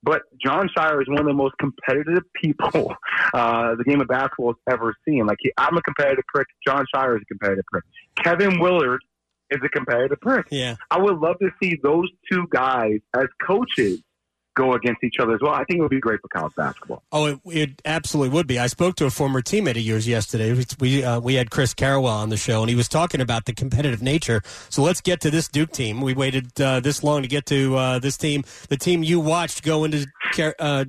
But 0.03 0.23
Jon 0.45 0.69
Scheyer 0.77 1.01
is 1.01 1.09
one 1.09 1.21
of 1.21 1.27
the 1.27 1.33
most 1.33 1.55
competitive 1.59 2.25
people 2.43 2.95
uh, 3.33 3.75
the 3.77 3.85
game 3.85 4.01
of 4.01 4.09
basketball 4.09 4.55
has 4.55 4.75
ever 4.75 4.95
seen. 5.07 5.27
Like 5.27 5.39
he, 5.41 5.53
I'm 5.57 5.77
a 5.77 5.83
competitive 5.83 6.25
prick. 6.27 6.49
Jon 6.67 6.85
Scheyer 6.95 7.17
is 7.17 7.23
a 7.23 7.27
competitive 7.27 7.65
prick. 7.71 7.85
Kevin 8.23 8.59
Willard 8.59 9.01
is 9.55 9.61
a 9.65 9.69
competitive 9.69 10.21
person. 10.21 10.49
Yeah. 10.51 10.77
I 10.91 10.99
would 10.99 11.19
love 11.19 11.39
to 11.41 11.51
see 11.63 11.79
those 11.83 12.09
two 12.31 12.47
guys 12.51 13.01
as 13.15 13.27
coaches 13.47 14.03
go 14.55 14.73
against 14.73 15.03
each 15.03 15.17
other 15.19 15.35
as 15.35 15.41
well. 15.43 15.53
I 15.53 15.65
think 15.65 15.79
it 15.79 15.83
would 15.83 15.91
be 15.91 16.01
great 16.01 16.21
for 16.21 16.29
college 16.29 16.55
basketball. 16.55 17.03
Oh, 17.13 17.27
it, 17.27 17.41
it 17.47 17.83
absolutely 17.85 18.33
would 18.35 18.47
be. 18.47 18.59
I 18.59 18.69
spoke 18.69 18.95
to 18.97 19.05
a 19.05 19.11
former 19.11 19.43
teammate 19.43 19.73
of 19.73 19.79
yours 19.79 20.07
yesterday. 20.07 20.65
We 20.79 21.03
uh, 21.03 21.21
we 21.21 21.35
had 21.35 21.51
Chris 21.51 21.75
Carrawell 21.75 22.07
on 22.07 22.29
the 22.29 22.37
show, 22.37 22.63
and 22.63 22.71
he 22.71 22.77
was 22.77 22.89
talking 22.89 23.21
about 23.21 23.45
the 23.45 23.53
competitive 23.53 24.03
nature. 24.03 24.43
So 24.71 24.83
let's 24.83 25.01
get 25.01 25.21
to 25.23 25.31
this 25.31 25.49
Duke 25.49 25.73
team. 25.73 26.01
We 26.01 26.15
waited 26.15 26.61
uh, 26.61 26.81
this 26.81 27.03
long 27.03 27.23
to 27.23 27.29
get 27.29 27.47
to 27.47 27.77
uh, 27.77 27.99
this 27.99 28.17
team, 28.17 28.45
the 28.69 28.77
team 28.77 29.03
you 29.03 29.21
watched 29.21 29.65
go 29.65 29.85
into 29.85 30.07
uh, 30.59 30.85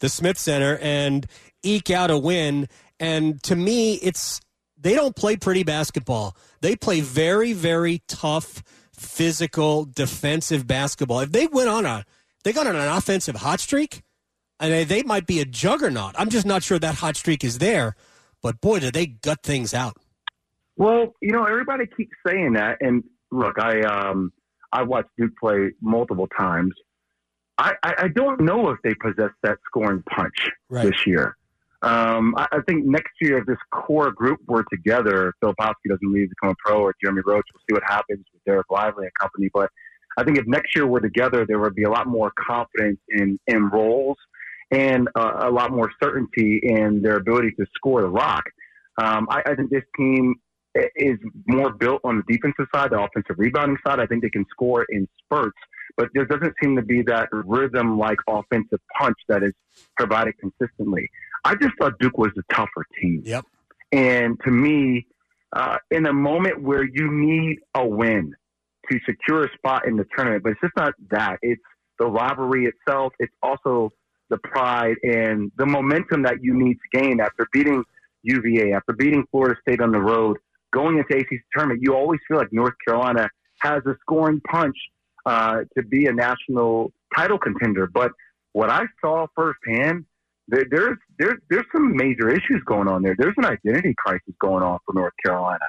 the 0.00 0.08
Smith 0.08 0.38
Center 0.38 0.78
and 0.78 1.26
eke 1.62 1.90
out 1.90 2.10
a 2.10 2.18
win. 2.18 2.68
And 2.98 3.42
to 3.44 3.56
me, 3.56 3.94
it's 3.94 4.40
they 4.80 4.94
don't 4.94 5.14
play 5.14 5.36
pretty 5.36 5.62
basketball. 5.62 6.36
They 6.60 6.76
play 6.76 7.00
very, 7.00 7.52
very 7.52 8.02
tough, 8.08 8.62
physical, 8.92 9.84
defensive 9.84 10.66
basketball. 10.66 11.20
If 11.20 11.32
they 11.32 11.46
went 11.46 11.68
on 11.68 11.86
a 11.86 12.04
they 12.44 12.52
got 12.52 12.66
on 12.66 12.76
an 12.76 12.88
offensive 12.88 13.36
hot 13.36 13.60
streak, 13.60 14.02
and 14.58 14.88
they 14.88 15.02
might 15.02 15.26
be 15.26 15.40
a 15.40 15.44
juggernaut. 15.44 16.14
I'm 16.18 16.28
just 16.28 16.46
not 16.46 16.62
sure 16.62 16.78
that 16.78 16.96
hot 16.96 17.16
streak 17.16 17.44
is 17.44 17.58
there. 17.58 17.96
But 18.42 18.60
boy, 18.60 18.80
did 18.80 18.94
they 18.94 19.06
gut 19.06 19.42
things 19.42 19.74
out. 19.74 19.96
Well, 20.76 21.14
you 21.20 21.32
know, 21.32 21.44
everybody 21.44 21.84
keeps 21.86 22.12
saying 22.26 22.54
that, 22.54 22.78
and 22.80 23.04
look, 23.30 23.58
I 23.58 23.80
um, 23.80 24.32
I 24.72 24.82
watched 24.82 25.10
Duke 25.18 25.32
play 25.38 25.72
multiple 25.82 26.28
times. 26.38 26.72
I, 27.58 27.74
I, 27.82 27.94
I 27.98 28.08
don't 28.08 28.40
know 28.40 28.70
if 28.70 28.78
they 28.82 28.94
possess 28.94 29.32
that 29.42 29.58
scoring 29.66 30.02
punch 30.08 30.48
right. 30.70 30.84
this 30.86 31.06
year. 31.06 31.36
Um, 31.82 32.34
I, 32.36 32.46
I, 32.52 32.58
think 32.68 32.84
next 32.84 33.12
year, 33.22 33.38
if 33.38 33.46
this 33.46 33.56
core 33.72 34.12
group 34.12 34.40
were 34.46 34.64
together, 34.70 35.32
Kyle 35.42 35.54
Filipowski 35.54 35.88
doesn't 35.88 36.12
leave 36.12 36.28
to 36.28 36.34
become 36.40 36.50
a 36.50 36.54
pro, 36.62 36.82
or 36.82 36.94
Jeremy 37.02 37.22
Roach, 37.24 37.46
we'll 37.54 37.62
see 37.68 37.72
what 37.72 37.82
happens 37.84 38.24
with 38.34 38.44
Dereck 38.44 38.64
Lively 38.70 39.04
and 39.04 39.12
company. 39.18 39.48
But 39.54 39.70
I 40.18 40.24
think 40.24 40.36
if 40.36 40.46
next 40.46 40.76
year 40.76 40.86
we're 40.86 41.00
together, 41.00 41.46
there 41.46 41.58
would 41.58 41.74
be 41.74 41.84
a 41.84 41.90
lot 41.90 42.06
more 42.06 42.32
confidence 42.38 42.98
in, 43.08 43.38
in 43.46 43.70
roles 43.70 44.18
and 44.70 45.08
uh, 45.18 45.44
a 45.44 45.50
lot 45.50 45.72
more 45.72 45.90
certainty 46.02 46.60
in 46.62 47.00
their 47.02 47.16
ability 47.16 47.52
to 47.52 47.66
score 47.74 48.02
the 48.02 48.08
rock. 48.08 48.44
Um, 49.02 49.26
I, 49.30 49.42
I 49.46 49.54
think 49.54 49.70
this 49.70 49.84
team 49.96 50.34
is 50.96 51.18
more 51.46 51.72
built 51.72 52.00
on 52.04 52.18
the 52.18 52.32
defensive 52.32 52.66
side, 52.74 52.90
the 52.90 53.00
offensive 53.00 53.36
rebounding 53.38 53.78
side. 53.86 53.98
I 53.98 54.06
think 54.06 54.22
they 54.22 54.30
can 54.30 54.46
score 54.50 54.84
in 54.90 55.08
spurts, 55.24 55.58
but 55.96 56.08
there 56.14 56.26
doesn't 56.26 56.54
seem 56.62 56.76
to 56.76 56.82
be 56.82 57.02
that 57.02 57.28
rhythm 57.32 57.98
like 57.98 58.18
offensive 58.28 58.80
punch 58.98 59.16
that 59.28 59.42
is 59.42 59.52
provided 59.96 60.34
consistently. 60.38 61.08
I 61.44 61.54
just 61.54 61.72
thought 61.80 61.98
Duke 61.98 62.18
was 62.18 62.30
a 62.38 62.54
tougher 62.54 62.86
team. 63.00 63.22
Yep. 63.24 63.44
And 63.92 64.38
to 64.44 64.50
me, 64.50 65.06
uh, 65.52 65.78
in 65.90 66.06
a 66.06 66.12
moment 66.12 66.62
where 66.62 66.84
you 66.84 67.10
need 67.10 67.58
a 67.74 67.86
win 67.86 68.34
to 68.90 68.98
secure 69.06 69.44
a 69.44 69.52
spot 69.54 69.86
in 69.86 69.96
the 69.96 70.04
tournament, 70.16 70.42
but 70.42 70.52
it's 70.52 70.60
just 70.60 70.76
not 70.76 70.94
that. 71.10 71.38
It's 71.42 71.62
the 71.98 72.06
rivalry 72.06 72.66
itself. 72.66 73.12
It's 73.18 73.34
also 73.42 73.90
the 74.30 74.38
pride 74.38 74.96
and 75.02 75.50
the 75.56 75.66
momentum 75.66 76.22
that 76.22 76.42
you 76.42 76.54
need 76.54 76.74
to 76.74 76.98
gain 77.00 77.20
after 77.20 77.46
beating 77.52 77.84
UVA, 78.22 78.72
after 78.72 78.92
beating 78.92 79.24
Florida 79.30 79.56
State 79.60 79.80
on 79.80 79.92
the 79.92 79.98
road, 79.98 80.38
going 80.72 80.98
into 80.98 81.16
ACC 81.16 81.40
tournament. 81.52 81.80
You 81.82 81.94
always 81.94 82.20
feel 82.28 82.38
like 82.38 82.52
North 82.52 82.74
Carolina 82.86 83.28
has 83.60 83.82
a 83.86 83.96
scoring 84.00 84.40
punch 84.48 84.76
uh, 85.26 85.62
to 85.76 85.82
be 85.82 86.06
a 86.06 86.12
national 86.12 86.92
title 87.14 87.38
contender. 87.38 87.86
But 87.86 88.12
what 88.52 88.70
I 88.70 88.84
saw 89.00 89.26
firsthand, 89.34 90.04
there, 90.50 90.64
there's 90.70 90.98
there's 91.18 91.38
there's 91.48 91.66
some 91.72 91.96
major 91.96 92.28
issues 92.30 92.62
going 92.66 92.88
on 92.88 93.02
there. 93.02 93.14
There's 93.18 93.34
an 93.38 93.44
identity 93.44 93.94
crisis 93.96 94.34
going 94.40 94.62
on 94.62 94.78
for 94.86 94.94
North 94.94 95.14
Carolina, 95.24 95.64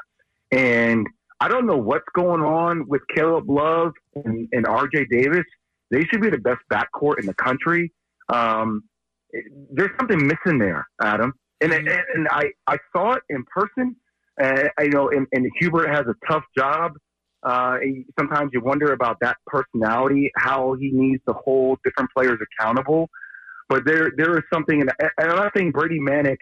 and 0.51 1.07
I 1.39 1.47
don't 1.47 1.65
know 1.65 1.77
what's 1.77 2.05
going 2.13 2.41
on 2.41 2.87
with 2.87 3.01
Caleb 3.15 3.49
Love 3.49 3.93
and, 4.15 4.47
and 4.51 4.67
R.J. 4.67 5.05
Davis. 5.09 5.45
They 5.89 6.03
should 6.05 6.21
be 6.21 6.29
the 6.29 6.37
best 6.37 6.61
backcourt 6.71 7.19
in 7.19 7.25
the 7.25 7.33
country. 7.33 7.91
Um, 8.29 8.83
there's 9.71 9.89
something 9.99 10.27
missing 10.27 10.59
there, 10.59 10.87
Adam. 11.01 11.33
And, 11.61 11.73
and, 11.73 11.87
and 11.87 12.27
I, 12.29 12.51
I 12.67 12.77
saw 12.95 13.13
it 13.13 13.23
in 13.29 13.43
person. 13.45 13.95
Uh, 14.41 14.69
I 14.79 14.87
know, 14.87 15.09
and, 15.09 15.27
and 15.31 15.49
Hubert 15.59 15.89
has 15.89 16.05
a 16.07 16.15
tough 16.27 16.43
job. 16.57 16.93
Uh, 17.43 17.77
sometimes 18.19 18.51
you 18.53 18.61
wonder 18.61 18.93
about 18.93 19.17
that 19.21 19.37
personality, 19.47 20.31
how 20.37 20.73
he 20.73 20.91
needs 20.91 21.23
to 21.27 21.33
hold 21.33 21.79
different 21.83 22.09
players 22.15 22.39
accountable. 22.59 23.09
But 23.71 23.85
there, 23.85 24.11
there 24.17 24.37
is 24.37 24.43
something, 24.53 24.81
and 24.81 24.91
I'm 25.17 25.37
not 25.37 25.53
saying 25.55 25.71
Brady 25.71 25.97
Manek 25.97 26.35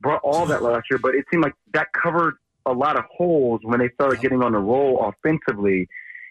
brought 0.00 0.22
all 0.24 0.46
that 0.46 0.62
last 0.62 0.84
year, 0.90 0.96
but 0.96 1.14
it 1.14 1.26
seemed 1.30 1.44
like 1.44 1.52
that 1.74 1.88
covered 1.92 2.36
a 2.64 2.72
lot 2.72 2.96
of 2.98 3.04
holes 3.14 3.60
when 3.64 3.80
they 3.80 3.90
started 3.90 4.22
getting 4.22 4.42
on 4.42 4.52
the 4.52 4.58
roll 4.58 5.12
offensively. 5.12 5.86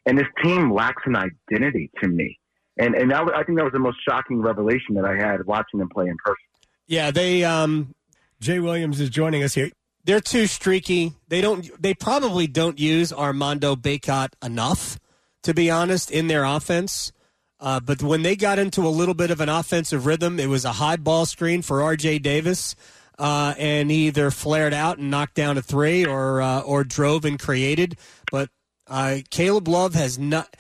And 0.08 0.18
this 0.18 0.26
team 0.44 0.74
lacks 0.74 1.04
an 1.06 1.16
identity 1.16 1.92
to 2.02 2.10
me. 2.10 2.40
And 2.80 2.96
and 2.96 3.12
that, 3.12 3.30
I 3.36 3.44
think 3.44 3.60
that 3.60 3.64
was 3.64 3.74
the 3.74 3.80
most 3.80 3.98
shocking 4.10 4.42
revelation 4.42 4.96
that 4.96 5.06
I 5.06 5.16
had 5.18 5.46
watching 5.46 5.80
them 5.80 5.90
play 5.90 6.08
in 6.08 6.18
person. 6.26 6.44
Yeah, 6.88 7.12
they 7.12 7.44
um, 7.44 7.94
Jay 8.40 8.60
Williams 8.60 9.00
is 9.00 9.12
joining 9.12 9.44
us 9.44 9.54
here. 9.54 9.70
They're 10.04 10.20
too 10.20 10.48
streaky. 10.48 11.14
They 11.28 11.42
don't. 11.42 11.70
They 11.80 11.94
probably 11.94 12.48
don't 12.48 12.80
use 12.80 13.14
Armando 13.14 13.76
Bacot 13.76 14.30
enough, 14.44 14.98
to 15.44 15.54
be 15.54 15.70
honest, 15.70 16.10
in 16.10 16.26
their 16.26 16.44
offense. 16.44 17.12
Uh, 17.60 17.80
but 17.80 18.02
when 18.02 18.22
they 18.22 18.36
got 18.36 18.58
into 18.58 18.88
a 18.88 18.90
little 18.90 19.14
bit 19.14 19.32
of 19.32 19.42
an 19.42 19.50
offensive 19.50 20.06
rhythm, 20.06 20.40
it 20.40 20.48
was 20.48 20.64
a 20.64 20.74
high 20.74 20.96
ball 20.96 21.26
screen 21.26 21.62
for 21.62 21.82
R.J. 21.82 22.20
Davis, 22.20 22.76
uh, 23.18 23.54
and 23.58 23.92
he 23.92 24.08
either 24.08 24.32
flared 24.32 24.74
out 24.74 24.98
and 24.98 25.12
knocked 25.12 25.36
down 25.36 25.58
a 25.58 25.62
three, 25.62 26.06
or 26.06 26.42
uh, 26.42 26.62
or 26.62 26.84
drove 26.84 27.26
and 27.26 27.38
created. 27.38 27.98
But 28.32 28.50
uh, 28.88 29.18
Caleb 29.30 29.68
Love 29.68 29.94
has 29.96 30.18
not 30.18 30.56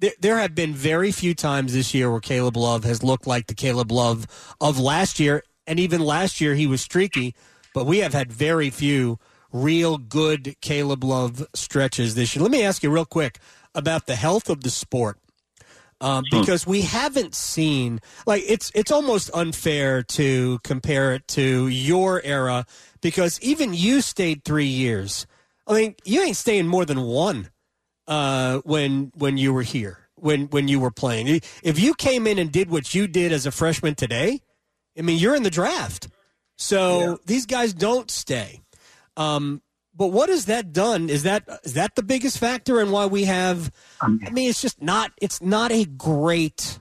there, 0.00 0.12
there 0.18 0.38
have 0.38 0.54
been 0.54 0.74
very 0.74 1.12
few 1.12 1.34
times 1.34 1.72
this 1.72 1.94
year 1.94 2.10
where 2.10 2.20
Caleb 2.20 2.56
Love 2.56 2.84
has 2.84 3.02
looked 3.02 3.26
like 3.26 3.46
the 3.46 3.54
Caleb 3.54 3.92
Love 3.92 4.26
of 4.60 4.78
last 4.78 5.20
year. 5.20 5.42
And 5.66 5.78
even 5.78 6.00
last 6.00 6.40
year, 6.40 6.54
he 6.54 6.66
was 6.66 6.80
streaky, 6.80 7.34
but 7.74 7.86
we 7.86 7.98
have 7.98 8.12
had 8.12 8.32
very 8.32 8.70
few 8.70 9.18
real 9.52 9.98
good 9.98 10.56
Caleb 10.60 11.04
Love 11.04 11.46
stretches 11.54 12.14
this 12.14 12.34
year. 12.34 12.42
Let 12.42 12.50
me 12.50 12.64
ask 12.64 12.82
you 12.82 12.90
real 12.90 13.04
quick 13.04 13.38
about 13.74 14.06
the 14.06 14.16
health 14.16 14.48
of 14.48 14.62
the 14.62 14.70
sport. 14.70 15.18
Um, 16.02 16.24
because 16.30 16.66
we 16.66 16.80
haven't 16.80 17.34
seen 17.34 18.00
like 18.26 18.42
it's 18.46 18.72
it's 18.74 18.90
almost 18.90 19.30
unfair 19.34 20.02
to 20.02 20.58
compare 20.64 21.12
it 21.12 21.28
to 21.28 21.68
your 21.68 22.22
era 22.24 22.64
because 23.02 23.38
even 23.40 23.74
you 23.74 24.00
stayed 24.00 24.44
three 24.44 24.64
years. 24.64 25.26
I 25.66 25.74
mean, 25.74 25.94
you 26.04 26.22
ain't 26.22 26.38
staying 26.38 26.66
more 26.66 26.86
than 26.86 27.02
one 27.02 27.50
uh, 28.08 28.60
when 28.64 29.12
when 29.14 29.36
you 29.36 29.52
were 29.52 29.62
here 29.62 29.98
when 30.14 30.46
when 30.48 30.68
you 30.68 30.80
were 30.80 30.90
playing. 30.90 31.40
If 31.62 31.78
you 31.78 31.94
came 31.94 32.26
in 32.26 32.38
and 32.38 32.50
did 32.50 32.70
what 32.70 32.94
you 32.94 33.06
did 33.06 33.32
as 33.32 33.46
a 33.46 33.50
freshman 33.50 33.94
today, 33.94 34.40
I 34.98 35.02
mean, 35.02 35.18
you're 35.18 35.34
in 35.34 35.42
the 35.42 35.50
draft. 35.50 36.08
So 36.56 37.00
yeah. 37.00 37.16
these 37.26 37.46
guys 37.46 37.72
don't 37.72 38.10
stay. 38.10 38.60
Um, 39.16 39.62
but 39.94 40.08
what 40.08 40.28
has 40.28 40.46
that 40.46 40.72
done? 40.72 41.10
Is 41.10 41.24
that 41.24 41.44
is 41.64 41.74
that 41.74 41.94
the 41.94 42.02
biggest 42.02 42.38
factor 42.38 42.80
in 42.80 42.90
why 42.90 43.06
we 43.06 43.24
have? 43.24 43.72
I 44.00 44.30
mean, 44.30 44.48
it's 44.48 44.62
just 44.62 44.80
not. 44.80 45.12
It's 45.20 45.42
not 45.42 45.72
a 45.72 45.84
great 45.84 46.78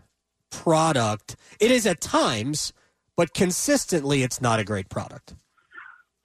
product. 0.52 1.36
It 1.60 1.72
is 1.72 1.86
at 1.86 2.02
times, 2.02 2.74
but 3.18 3.34
consistently, 3.34 4.24
it's 4.24 4.42
not 4.42 4.60
a 4.60 4.64
great 4.64 4.90
product. 4.90 5.36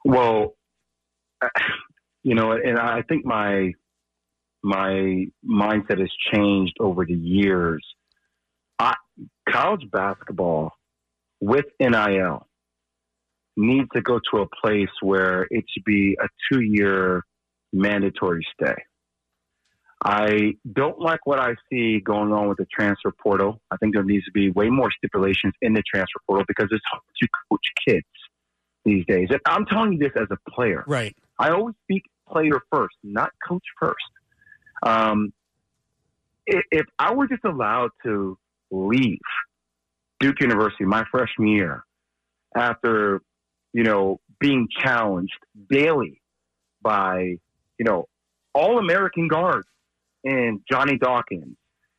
Well, 0.04 0.56
you 2.22 2.34
know, 2.34 2.52
and 2.52 2.78
I 2.78 3.02
think 3.02 3.24
my 3.24 3.72
my 4.62 5.26
mindset 5.44 6.00
has 6.00 6.10
changed 6.32 6.74
over 6.80 7.04
the 7.04 7.14
years. 7.14 7.84
I, 8.78 8.94
college 9.48 9.90
basketball 9.90 10.72
with 11.40 11.66
NIL 11.78 12.46
needs 13.56 13.88
to 13.94 14.00
go 14.00 14.20
to 14.32 14.42
a 14.42 14.46
place 14.62 14.90
where 15.00 15.46
it 15.50 15.64
should 15.72 15.84
be 15.84 16.16
a 16.20 16.28
two 16.50 16.60
year 16.60 17.22
mandatory 17.72 18.46
stay. 18.54 18.74
I 20.04 20.54
don't 20.70 21.00
like 21.00 21.24
what 21.24 21.38
I 21.38 21.54
see 21.70 22.00
going 22.00 22.32
on 22.32 22.48
with 22.48 22.58
the 22.58 22.66
transfer 22.66 23.10
portal. 23.10 23.60
I 23.70 23.76
think 23.78 23.94
there 23.94 24.04
needs 24.04 24.26
to 24.26 24.32
be 24.32 24.50
way 24.50 24.68
more 24.68 24.90
stipulations 24.90 25.54
in 25.62 25.72
the 25.72 25.82
transfer 25.82 26.20
portal 26.26 26.44
because 26.46 26.68
it's 26.70 26.84
hard 26.90 27.02
to 27.22 27.28
coach 27.50 27.66
kids 27.88 28.06
these 28.84 29.04
days. 29.06 29.28
And 29.30 29.40
I'm 29.46 29.64
telling 29.64 29.94
you 29.94 29.98
this 29.98 30.12
as 30.14 30.28
a 30.30 30.50
player. 30.50 30.84
Right. 30.86 31.16
I 31.38 31.50
always 31.50 31.74
speak 31.84 32.02
player 32.28 32.60
first, 32.70 32.94
not 33.02 33.30
coach 33.48 33.64
first. 33.80 33.96
Um, 34.82 35.32
if 36.46 36.86
I 36.98 37.14
were 37.14 37.26
just 37.26 37.44
allowed 37.44 37.90
to 38.04 38.36
leave 38.70 39.18
Duke 40.20 40.40
University 40.40 40.84
my 40.84 41.04
freshman 41.10 41.48
year 41.48 41.84
after, 42.54 43.22
you 43.74 43.82
know, 43.82 44.20
being 44.38 44.68
challenged 44.80 45.36
daily 45.68 46.22
by, 46.80 47.36
you 47.78 47.84
know, 47.84 48.06
all 48.54 48.78
American 48.78 49.28
guards 49.28 49.66
and 50.22 50.60
Johnny 50.70 50.96
Dawkins 50.96 51.56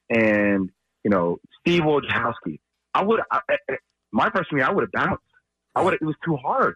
and, 0.09 0.71
you 1.03 1.11
know, 1.11 1.37
Steve 1.59 1.81
Wojciechowski, 1.81 2.59
I 2.93 3.03
would, 3.03 3.19
I, 3.29 3.41
my 4.11 4.29
freshman 4.29 4.59
year, 4.59 4.67
I 4.67 4.71
would 4.71 4.83
have 4.83 4.91
bounced. 4.91 5.23
I 5.75 5.83
would, 5.83 5.95
it 5.95 6.01
was 6.01 6.15
too 6.23 6.37
hard. 6.37 6.75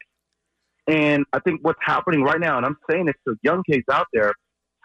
And 0.86 1.26
I 1.32 1.40
think 1.40 1.62
what's 1.62 1.80
happening 1.82 2.22
right 2.24 2.40
now, 2.40 2.58
and 2.58 2.66
I'm 2.66 2.78
saying 2.92 3.06
this 3.06 3.16
to 3.26 3.38
young 3.42 3.64
kids 3.64 3.86
out 3.90 4.08
there, 4.12 4.34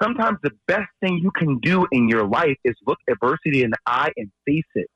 sometimes 0.00 0.38
the 0.42 0.52
best 0.68 0.88
thing 1.00 1.18
you 1.18 1.33
can 1.33 1.59
do 1.59 1.87
in 1.90 2.09
your 2.09 2.25
life 2.25 2.56
is 2.64 2.75
look 2.87 2.99
adversity 3.11 3.64
in 3.64 3.71
the 3.71 3.78
eye 3.85 4.12
and 4.16 4.30
face 4.47 4.62
it. 4.76 4.87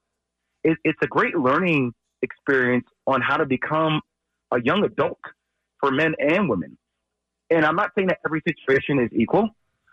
it 0.63 0.79
it's 0.85 0.99
a 1.03 1.09
great 1.09 1.37
learning 1.37 1.93
experience 2.23 2.87
on 3.07 3.21
how 3.21 3.37
to 3.37 3.47
become 3.47 4.01
a 4.53 4.61
young 4.63 4.85
adult 4.85 5.21
for 5.81 5.91
men 5.91 6.15
and 6.19 6.49
women. 6.49 6.77
And 7.51 7.65
I'm 7.65 7.77
not 7.77 7.93
saying 7.97 8.09
that 8.09 8.19
every 8.25 8.43
situation 8.47 8.99
is 8.99 9.11
equal. 9.13 9.49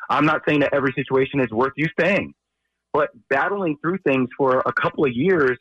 I'm 0.09 0.25
not 0.25 0.41
saying 0.47 0.59
that 0.61 0.73
every 0.73 0.93
situation 0.93 1.39
is 1.39 1.49
worth 1.51 1.73
you 1.77 1.87
staying. 1.99 2.33
But 2.93 3.09
battling 3.29 3.77
through 3.81 3.99
things 3.99 4.29
for 4.37 4.61
a 4.65 4.73
couple 4.73 5.05
of 5.05 5.11
years 5.13 5.57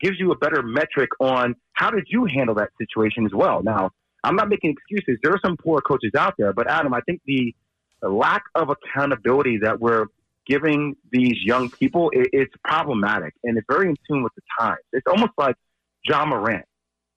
gives 0.00 0.18
you 0.18 0.32
a 0.32 0.36
better 0.36 0.62
metric 0.62 1.10
on 1.20 1.54
how 1.72 1.90
did 1.90 2.04
you 2.08 2.24
handle 2.24 2.54
that 2.54 2.70
situation 2.78 3.26
as 3.26 3.32
well. 3.34 3.62
Now, 3.62 3.90
I'm 4.24 4.36
not 4.36 4.48
making 4.48 4.70
excuses. 4.70 5.18
There 5.22 5.32
are 5.32 5.40
some 5.44 5.56
poor 5.56 5.80
coaches 5.80 6.12
out 6.16 6.34
there, 6.38 6.52
but 6.52 6.70
Adam, 6.70 6.94
I 6.94 7.00
think 7.00 7.20
the 7.26 7.54
lack 8.02 8.44
of 8.54 8.70
accountability 8.70 9.58
that 9.58 9.80
we're 9.80 10.06
giving 10.46 10.96
these 11.12 11.36
young 11.44 11.70
people 11.70 12.10
is 12.10 12.26
it's 12.32 12.54
problematic 12.64 13.34
and 13.44 13.56
it's 13.56 13.66
very 13.70 13.88
in 13.88 13.96
tune 14.08 14.22
with 14.22 14.34
the 14.34 14.42
times. 14.58 14.80
It's 14.92 15.06
almost 15.06 15.32
like 15.38 15.56
Ja 16.04 16.24
Morant, 16.24 16.64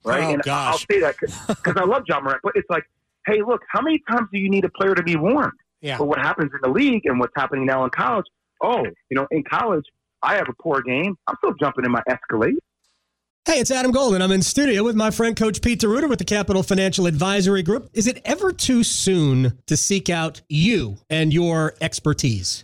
right? 0.06 0.24
Oh, 0.24 0.34
and 0.34 0.42
gosh. 0.44 0.74
I'll 0.74 0.78
say 0.78 1.00
that 1.02 1.16
because 1.20 1.76
I 1.78 1.86
love 1.86 2.04
Ja 2.08 2.20
Morant, 2.20 2.42
but 2.44 2.54
it's 2.56 2.70
like, 2.70 2.84
hey, 3.26 3.42
look, 3.42 3.62
how 3.70 3.82
many 3.82 4.02
times 4.10 4.28
do 4.32 4.40
you 4.40 4.50
need 4.50 4.66
a 4.66 4.70
player 4.70 4.96
to 4.96 5.04
be 5.04 5.16
warned? 5.16 5.54
Yeah. 5.82 5.98
But 5.98 6.06
what 6.06 6.20
happens 6.20 6.52
in 6.54 6.60
the 6.62 6.70
league 6.70 7.06
and 7.06 7.20
what's 7.20 7.34
happening 7.36 7.66
now 7.66 7.84
in 7.84 7.90
college? 7.90 8.26
Oh, 8.62 8.86
you 9.10 9.16
know, 9.16 9.28
in 9.32 9.44
college, 9.44 9.86
I 10.22 10.36
have 10.36 10.48
a 10.48 10.54
poor 10.62 10.82
game. 10.82 11.18
I'm 11.28 11.36
still 11.38 11.54
jumping 11.60 11.86
in 11.86 11.92
my 11.92 12.02
Escalade. 12.08 12.56
Hey, 13.46 13.60
it's 13.60 13.72
Adam 13.72 13.92
Golden. 13.92 14.22
I'm 14.22 14.32
in 14.32 14.42
studio 14.42 14.86
with 14.86 14.96
my 14.96 15.12
friend 15.12 15.36
Coach 15.36 15.62
Pete 15.62 15.82
D'Arruda 15.82 16.08
with 16.08 16.20
the 16.20 16.26
Capital 16.26 16.64
Financial 16.64 17.06
Advisory 17.06 17.62
Group. 17.62 17.90
Is 17.94 18.08
it 18.08 18.22
ever 18.24 18.54
too 18.54 18.86
soon 18.86 19.60
to 19.66 19.76
seek 19.76 20.10
out 20.10 20.42
you 20.48 20.96
and 21.10 21.34
your 21.34 21.76
expertise? 21.82 22.64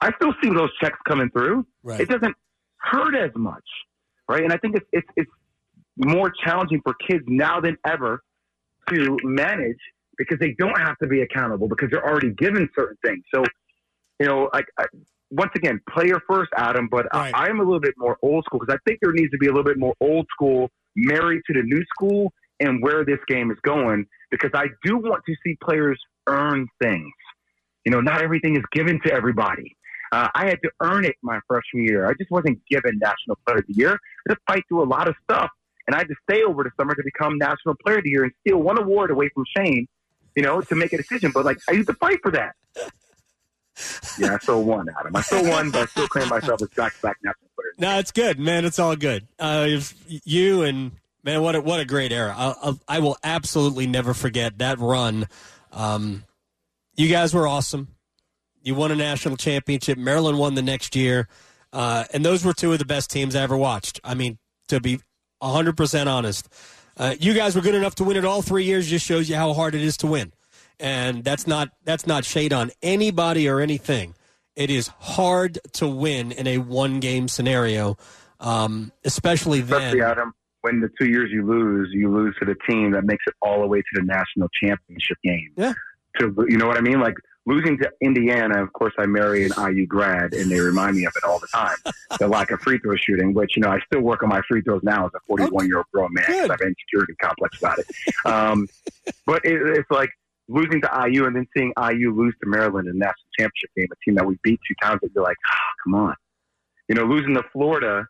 I 0.00 0.12
still 0.16 0.32
see 0.42 0.50
those 0.50 0.70
checks 0.82 0.98
coming 1.06 1.30
through. 1.30 1.66
Right. 1.82 2.00
It 2.00 2.08
doesn't 2.08 2.34
hurt 2.78 3.14
as 3.14 3.30
much, 3.34 3.64
right? 4.28 4.42
And 4.42 4.52
I 4.52 4.56
think 4.56 4.76
it's 4.76 4.86
it's 4.92 5.08
it's 5.16 5.30
more 5.96 6.32
challenging 6.44 6.80
for 6.82 6.94
kids 7.08 7.24
now 7.26 7.60
than 7.60 7.76
ever 7.86 8.22
to 8.88 9.18
manage 9.22 9.78
because 10.16 10.38
they 10.38 10.54
don't 10.58 10.78
have 10.78 10.96
to 10.98 11.06
be 11.06 11.22
accountable 11.22 11.68
because 11.68 11.88
they're 11.90 12.06
already 12.06 12.30
given 12.30 12.68
certain 12.78 12.96
things. 13.04 13.22
So, 13.34 13.42
you 14.18 14.26
know, 14.26 14.50
like 14.52 14.66
I, 14.78 14.86
once 15.30 15.52
again, 15.54 15.80
player 15.88 16.20
first, 16.28 16.50
Adam. 16.56 16.88
But 16.90 17.06
Right. 17.12 17.32
I 17.34 17.48
am 17.48 17.60
a 17.60 17.62
little 17.62 17.80
bit 17.80 17.94
more 17.96 18.16
old 18.22 18.44
school 18.44 18.60
because 18.60 18.74
I 18.74 18.78
think 18.88 19.00
there 19.02 19.12
needs 19.12 19.30
to 19.30 19.38
be 19.38 19.46
a 19.46 19.50
little 19.50 19.64
bit 19.64 19.78
more 19.78 19.94
old 20.00 20.26
school 20.32 20.70
married 20.96 21.42
to 21.46 21.54
the 21.54 21.62
new 21.62 21.82
school 21.94 22.32
and 22.58 22.82
where 22.82 23.04
this 23.04 23.18
game 23.28 23.50
is 23.50 23.58
going 23.62 24.06
because 24.30 24.50
I 24.54 24.66
do 24.84 24.98
want 24.98 25.22
to 25.26 25.34
see 25.44 25.56
players 25.62 25.98
earn 26.28 26.66
things. 26.82 27.12
You 27.84 27.92
know, 27.92 28.00
not 28.00 28.22
everything 28.22 28.56
is 28.56 28.64
given 28.72 29.00
to 29.06 29.12
everybody. 29.12 29.76
Uh, 30.12 30.28
I 30.34 30.46
had 30.46 30.58
to 30.62 30.70
earn 30.82 31.04
it 31.04 31.16
my 31.22 31.40
freshman 31.46 31.84
year. 31.84 32.06
I 32.06 32.14
just 32.14 32.30
wasn't 32.30 32.60
given 32.68 32.98
National 32.98 33.38
Player 33.46 33.58
of 33.58 33.66
the 33.66 33.74
Year. 33.74 33.92
I 33.92 34.30
had 34.30 34.34
to 34.34 34.40
fight 34.46 34.64
through 34.68 34.82
a 34.82 34.88
lot 34.88 35.08
of 35.08 35.14
stuff, 35.24 35.50
and 35.86 35.94
I 35.94 35.98
had 35.98 36.08
to 36.08 36.16
stay 36.30 36.42
over 36.42 36.64
the 36.64 36.70
summer 36.78 36.94
to 36.94 37.02
become 37.04 37.38
National 37.38 37.74
Player 37.84 37.98
of 37.98 38.04
the 38.04 38.10
Year 38.10 38.24
and 38.24 38.32
steal 38.40 38.58
one 38.58 38.78
award 38.78 39.10
away 39.10 39.28
from 39.34 39.44
Shane. 39.56 39.86
You 40.36 40.44
know, 40.44 40.60
to 40.60 40.76
make 40.76 40.92
a 40.92 40.96
decision. 40.96 41.32
But 41.34 41.44
like, 41.44 41.58
I 41.68 41.72
used 41.72 41.88
to 41.88 41.94
fight 41.94 42.20
for 42.22 42.30
that. 42.30 42.54
Yeah, 44.16 44.34
I 44.34 44.38
still 44.38 44.62
won, 44.62 44.86
Adam. 44.98 45.16
I 45.16 45.22
still 45.22 45.42
won, 45.50 45.72
but 45.72 45.82
I 45.82 45.86
still 45.86 46.06
claim 46.06 46.28
myself 46.28 46.62
as 46.62 46.68
back-to-back 46.68 47.16
National 47.24 47.50
Player. 47.56 47.72
No, 47.78 47.98
it's 47.98 48.12
good, 48.12 48.38
man. 48.38 48.64
It's 48.64 48.78
all 48.78 48.94
good. 48.94 49.26
Uh, 49.40 49.66
if 49.68 49.92
you 50.06 50.62
and 50.62 50.92
man, 51.24 51.42
what 51.42 51.56
a, 51.56 51.60
what 51.60 51.80
a 51.80 51.84
great 51.84 52.12
era. 52.12 52.32
I'll, 52.36 52.78
I 52.86 53.00
will 53.00 53.16
absolutely 53.24 53.88
never 53.88 54.14
forget 54.14 54.58
that 54.58 54.78
run. 54.78 55.26
Um, 55.72 56.24
you 56.94 57.08
guys 57.08 57.34
were 57.34 57.48
awesome. 57.48 57.88
You 58.62 58.74
won 58.74 58.90
a 58.90 58.96
national 58.96 59.36
championship. 59.36 59.98
Maryland 59.98 60.38
won 60.38 60.54
the 60.54 60.62
next 60.62 60.94
year, 60.94 61.28
uh, 61.72 62.04
and 62.12 62.24
those 62.24 62.44
were 62.44 62.52
two 62.52 62.72
of 62.72 62.78
the 62.78 62.84
best 62.84 63.10
teams 63.10 63.34
I 63.34 63.42
ever 63.42 63.56
watched. 63.56 64.00
I 64.04 64.14
mean, 64.14 64.38
to 64.68 64.80
be 64.80 65.00
hundred 65.42 65.76
percent 65.76 66.08
honest, 66.08 66.48
uh, 66.96 67.14
you 67.18 67.34
guys 67.34 67.56
were 67.56 67.62
good 67.62 67.74
enough 67.74 67.94
to 67.96 68.04
win 68.04 68.16
it 68.16 68.24
all 68.24 68.42
three 68.42 68.64
years. 68.64 68.88
Just 68.88 69.06
shows 69.06 69.28
you 69.28 69.36
how 69.36 69.52
hard 69.54 69.74
it 69.74 69.82
is 69.82 69.96
to 69.98 70.06
win, 70.06 70.32
and 70.78 71.24
that's 71.24 71.46
not 71.46 71.70
that's 71.84 72.06
not 72.06 72.24
shade 72.24 72.52
on 72.52 72.70
anybody 72.82 73.48
or 73.48 73.60
anything. 73.60 74.14
It 74.56 74.68
is 74.70 74.88
hard 74.98 75.58
to 75.74 75.88
win 75.88 76.32
in 76.32 76.46
a 76.46 76.58
one 76.58 77.00
game 77.00 77.28
scenario, 77.28 77.96
um, 78.40 78.92
especially 79.04 79.60
then. 79.62 79.80
Especially, 79.80 80.02
Adam, 80.02 80.34
when 80.62 80.80
the 80.80 80.90
two 81.00 81.08
years 81.08 81.30
you 81.32 81.46
lose, 81.46 81.88
you 81.92 82.12
lose 82.12 82.34
to 82.40 82.44
the 82.44 82.56
team 82.68 82.90
that 82.92 83.04
makes 83.04 83.24
it 83.26 83.34
all 83.40 83.60
the 83.60 83.66
way 83.66 83.78
to 83.78 83.88
the 83.94 84.02
national 84.02 84.48
championship 84.62 85.16
game. 85.24 85.52
Yeah. 85.56 85.72
To 86.18 86.34
you 86.48 86.58
know 86.58 86.66
what 86.66 86.76
I 86.76 86.80
mean? 86.80 87.00
Like 87.00 87.14
losing 87.50 87.76
to 87.78 87.90
Indiana. 88.00 88.62
Of 88.62 88.72
course, 88.72 88.94
I 88.98 89.06
marry 89.06 89.44
an 89.44 89.52
IU 89.58 89.86
grad, 89.86 90.32
and 90.32 90.50
they 90.50 90.60
remind 90.60 90.96
me 90.96 91.04
of 91.04 91.12
it 91.16 91.24
all 91.24 91.38
the 91.38 91.48
time. 91.48 91.76
the 92.18 92.28
lack 92.28 92.50
of 92.50 92.60
free 92.60 92.78
throw 92.78 92.94
shooting, 92.96 93.34
which 93.34 93.56
you 93.56 93.62
know 93.62 93.70
I 93.70 93.78
still 93.86 94.00
work 94.02 94.22
on 94.22 94.28
my 94.28 94.40
free 94.48 94.62
throws 94.62 94.82
now 94.82 95.06
as 95.06 95.12
a 95.14 95.20
41 95.26 95.66
year 95.66 95.78
old 95.78 95.86
grown 95.92 96.12
man. 96.12 96.24
'cause 96.24 96.34
Good. 96.34 96.50
I 96.50 96.52
have 96.54 96.60
an 96.60 96.68
insecurity 96.68 97.14
complex 97.20 97.58
about 97.58 97.78
it. 97.78 97.86
Um, 98.24 98.68
but 99.26 99.44
it, 99.44 99.60
it's 99.78 99.90
like 99.90 100.10
losing 100.48 100.80
to 100.82 101.08
IU 101.08 101.26
and 101.26 101.36
then 101.36 101.46
seeing 101.56 101.72
IU 101.78 102.14
lose 102.14 102.34
to 102.42 102.48
Maryland 102.48 102.88
in 102.88 102.94
the 102.94 102.98
national 102.98 103.26
championship 103.38 103.70
game, 103.76 103.86
a 103.92 103.96
team 104.04 104.14
that 104.16 104.26
we 104.26 104.38
beat 104.42 104.60
two 104.66 104.74
times. 104.82 105.00
That 105.02 105.10
you're 105.14 105.24
like, 105.24 105.36
ah, 105.50 105.58
come 105.84 105.94
on. 105.94 106.14
You 106.88 106.94
know, 106.96 107.04
losing 107.04 107.34
to 107.34 107.42
Florida, 107.52 108.06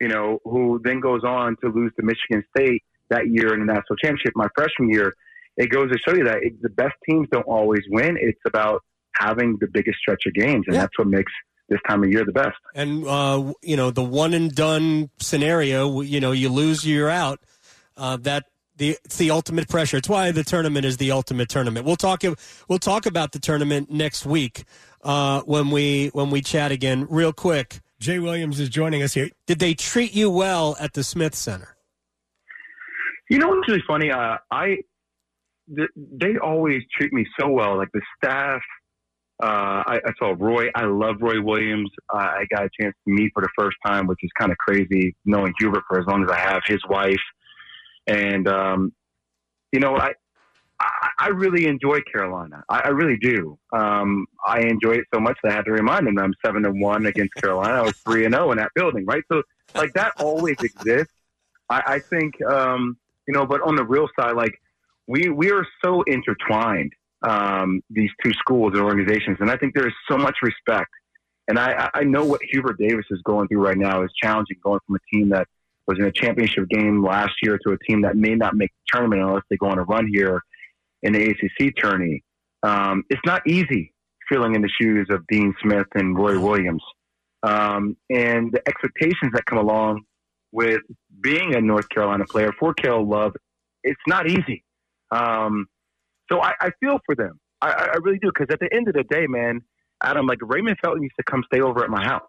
you 0.00 0.08
know, 0.08 0.40
who 0.44 0.80
then 0.82 1.00
goes 1.00 1.22
on 1.24 1.56
to 1.62 1.68
lose 1.68 1.92
to 1.98 2.02
Michigan 2.04 2.44
State 2.56 2.82
that 3.08 3.28
year 3.28 3.54
in 3.54 3.60
the 3.60 3.66
national 3.66 3.96
championship. 4.02 4.32
My 4.34 4.48
freshman 4.56 4.90
year, 4.90 5.14
it 5.56 5.68
goes 5.70 5.90
to 5.90 5.98
show 6.06 6.14
you 6.16 6.24
that 6.24 6.38
it, 6.42 6.60
the 6.62 6.68
best 6.68 6.94
teams 7.08 7.28
don't 7.32 7.46
always 7.46 7.82
win. 7.88 8.16
It's 8.20 8.40
about 8.46 8.82
having 9.14 9.56
the 9.60 9.66
biggest 9.66 9.98
stretch 9.98 10.22
of 10.26 10.34
games, 10.34 10.64
and 10.66 10.74
Yeah. 10.74 10.82
that's 10.82 10.98
what 10.98 11.08
makes 11.08 11.32
this 11.68 11.80
time 11.88 12.04
of 12.04 12.10
year 12.10 12.24
the 12.24 12.32
best. 12.32 12.56
and 12.74 13.06
uh, 13.06 13.52
you 13.62 13.76
know 13.76 13.90
the 13.90 14.02
one 14.04 14.34
and 14.34 14.54
done 14.54 15.10
scenario. 15.18 16.00
You 16.02 16.20
know, 16.20 16.32
you 16.32 16.48
lose, 16.48 16.86
you're 16.86 17.10
out. 17.10 17.40
Uh, 17.96 18.16
that 18.18 18.44
the 18.76 18.90
it's 19.04 19.16
the 19.16 19.30
ultimate 19.30 19.68
pressure. 19.68 19.96
It's 19.96 20.08
why 20.08 20.30
the 20.32 20.44
tournament 20.44 20.84
is 20.84 20.98
the 20.98 21.10
ultimate 21.12 21.48
tournament. 21.48 21.86
We'll 21.86 21.96
talk. 21.96 22.22
We'll 22.68 22.78
talk 22.78 23.06
about 23.06 23.32
the 23.32 23.38
tournament 23.38 23.90
next 23.90 24.26
week 24.26 24.64
uh, 25.02 25.40
when 25.42 25.70
we 25.70 26.08
when 26.12 26.30
we 26.30 26.40
chat 26.42 26.70
again. 26.72 27.06
Real 27.08 27.32
quick, 27.32 27.80
Jay 27.98 28.18
Williams 28.18 28.60
is 28.60 28.68
joining 28.68 29.02
us 29.02 29.14
here. 29.14 29.30
Did 29.46 29.58
they 29.60 29.72
treat 29.74 30.14
you 30.14 30.30
well 30.30 30.76
at 30.78 30.92
the 30.92 31.02
Smith 31.02 31.34
Center? 31.34 31.74
You 33.28 33.38
know 33.38 33.48
what's 33.48 33.66
really 33.68 33.82
funny? 33.88 34.10
Uh, 34.12 34.36
I 34.50 34.76
they 35.68 36.36
always 36.38 36.82
treat 36.96 37.12
me 37.12 37.26
so 37.38 37.48
well. 37.48 37.76
Like 37.76 37.90
the 37.92 38.02
staff, 38.16 38.62
uh, 39.42 39.82
I, 39.86 40.00
I 40.04 40.12
saw 40.18 40.34
Roy. 40.38 40.68
I 40.74 40.84
love 40.84 41.16
Roy 41.20 41.40
Williams. 41.40 41.90
Uh, 42.12 42.18
I 42.18 42.46
got 42.50 42.64
a 42.64 42.70
chance 42.80 42.94
to 43.06 43.12
meet 43.12 43.32
for 43.34 43.42
the 43.42 43.48
first 43.58 43.76
time, 43.84 44.06
which 44.06 44.20
is 44.22 44.30
kind 44.38 44.50
of 44.50 44.58
crazy. 44.58 45.14
Knowing 45.24 45.52
Hubert 45.58 45.82
for 45.88 46.00
as 46.00 46.06
long 46.06 46.24
as 46.24 46.30
I 46.30 46.38
have, 46.38 46.62
his 46.66 46.80
wife, 46.88 47.20
and 48.06 48.48
um, 48.48 48.92
you 49.72 49.80
know, 49.80 49.96
I, 49.96 50.12
I 50.80 51.08
I 51.18 51.28
really 51.28 51.66
enjoy 51.66 52.00
Carolina. 52.10 52.64
I, 52.68 52.80
I 52.84 52.88
really 52.88 53.18
do. 53.18 53.58
Um, 53.72 54.26
I 54.46 54.60
enjoy 54.60 54.92
it 54.92 55.04
so 55.12 55.20
much 55.20 55.36
that 55.42 55.52
I 55.52 55.56
had 55.56 55.64
to 55.66 55.72
remind 55.72 56.06
them 56.06 56.18
I'm 56.18 56.34
seven 56.44 56.64
and 56.64 56.80
one 56.80 57.06
against 57.06 57.34
Carolina. 57.42 57.74
I 57.74 57.82
was 57.82 57.96
three 57.96 58.24
and 58.24 58.34
zero 58.34 58.52
in 58.52 58.58
that 58.58 58.70
building, 58.74 59.04
right? 59.04 59.24
So 59.30 59.42
like 59.74 59.92
that 59.94 60.12
always 60.18 60.56
exists. 60.62 61.12
I, 61.68 61.82
I 61.86 61.98
think 61.98 62.40
um, 62.42 62.96
you 63.28 63.34
know, 63.34 63.44
but 63.44 63.60
on 63.62 63.76
the 63.76 63.84
real 63.84 64.08
side, 64.18 64.34
like 64.34 64.58
we 65.06 65.28
we 65.28 65.50
are 65.50 65.66
so 65.84 66.02
intertwined. 66.02 66.92
Um, 67.26 67.80
these 67.88 68.10
two 68.22 68.32
schools 68.34 68.72
and 68.74 68.82
organizations, 68.82 69.38
and 69.40 69.50
I 69.50 69.56
think 69.56 69.74
there 69.74 69.86
is 69.86 69.94
so 70.08 70.16
much 70.16 70.36
respect. 70.42 70.90
And 71.48 71.58
I, 71.58 71.88
I 71.94 72.02
know 72.02 72.24
what 72.24 72.40
Hubert 72.50 72.78
Davis 72.78 73.06
is 73.10 73.20
going 73.24 73.48
through 73.48 73.64
right 73.64 73.78
now 73.78 74.02
is 74.02 74.10
challenging, 74.20 74.56
going 74.62 74.80
from 74.86 74.96
a 74.96 75.16
team 75.16 75.30
that 75.30 75.46
was 75.86 75.98
in 75.98 76.04
a 76.04 76.12
championship 76.12 76.68
game 76.68 77.04
last 77.04 77.34
year 77.42 77.58
to 77.64 77.72
a 77.72 77.78
team 77.88 78.02
that 78.02 78.16
may 78.16 78.34
not 78.34 78.54
make 78.54 78.70
the 78.70 78.98
tournament 78.98 79.22
unless 79.22 79.44
they 79.48 79.56
go 79.56 79.66
on 79.66 79.78
a 79.78 79.84
run 79.84 80.08
here 80.12 80.42
in 81.02 81.12
the 81.12 81.30
ACC 81.30 81.72
tourney. 81.80 82.22
Um, 82.62 83.04
it's 83.08 83.20
not 83.24 83.46
easy 83.46 83.94
filling 84.28 84.54
in 84.56 84.62
the 84.62 84.68
shoes 84.68 85.06
of 85.10 85.24
Dean 85.28 85.54
Smith 85.62 85.86
and 85.94 86.16
Roy 86.16 86.38
Williams. 86.38 86.82
Um, 87.42 87.96
and 88.10 88.52
the 88.52 88.60
expectations 88.66 89.32
that 89.34 89.46
come 89.46 89.58
along 89.58 90.02
with 90.50 90.80
being 91.20 91.54
a 91.54 91.60
North 91.60 91.88
Carolina 91.88 92.24
player 92.24 92.52
for 92.58 92.74
Caleb 92.74 93.08
Love, 93.08 93.36
it's 93.84 94.00
not 94.08 94.28
easy. 94.28 94.64
Um, 95.10 95.66
so 96.30 96.40
I, 96.40 96.52
I 96.60 96.70
feel 96.80 96.98
for 97.06 97.14
them. 97.14 97.38
I, 97.60 97.70
I 97.70 97.84
I 97.94 97.96
really 98.02 98.18
do. 98.18 98.30
Because 98.34 98.52
at 98.52 98.60
the 98.60 98.68
end 98.74 98.88
of 98.88 98.94
the 98.94 99.04
day, 99.04 99.26
man, 99.26 99.60
Adam, 100.02 100.26
like 100.26 100.38
Raymond 100.42 100.76
Felton 100.82 101.02
used 101.02 101.16
to 101.18 101.24
come 101.24 101.42
stay 101.52 101.60
over 101.60 101.82
at 101.84 101.90
my 101.90 102.04
house. 102.04 102.28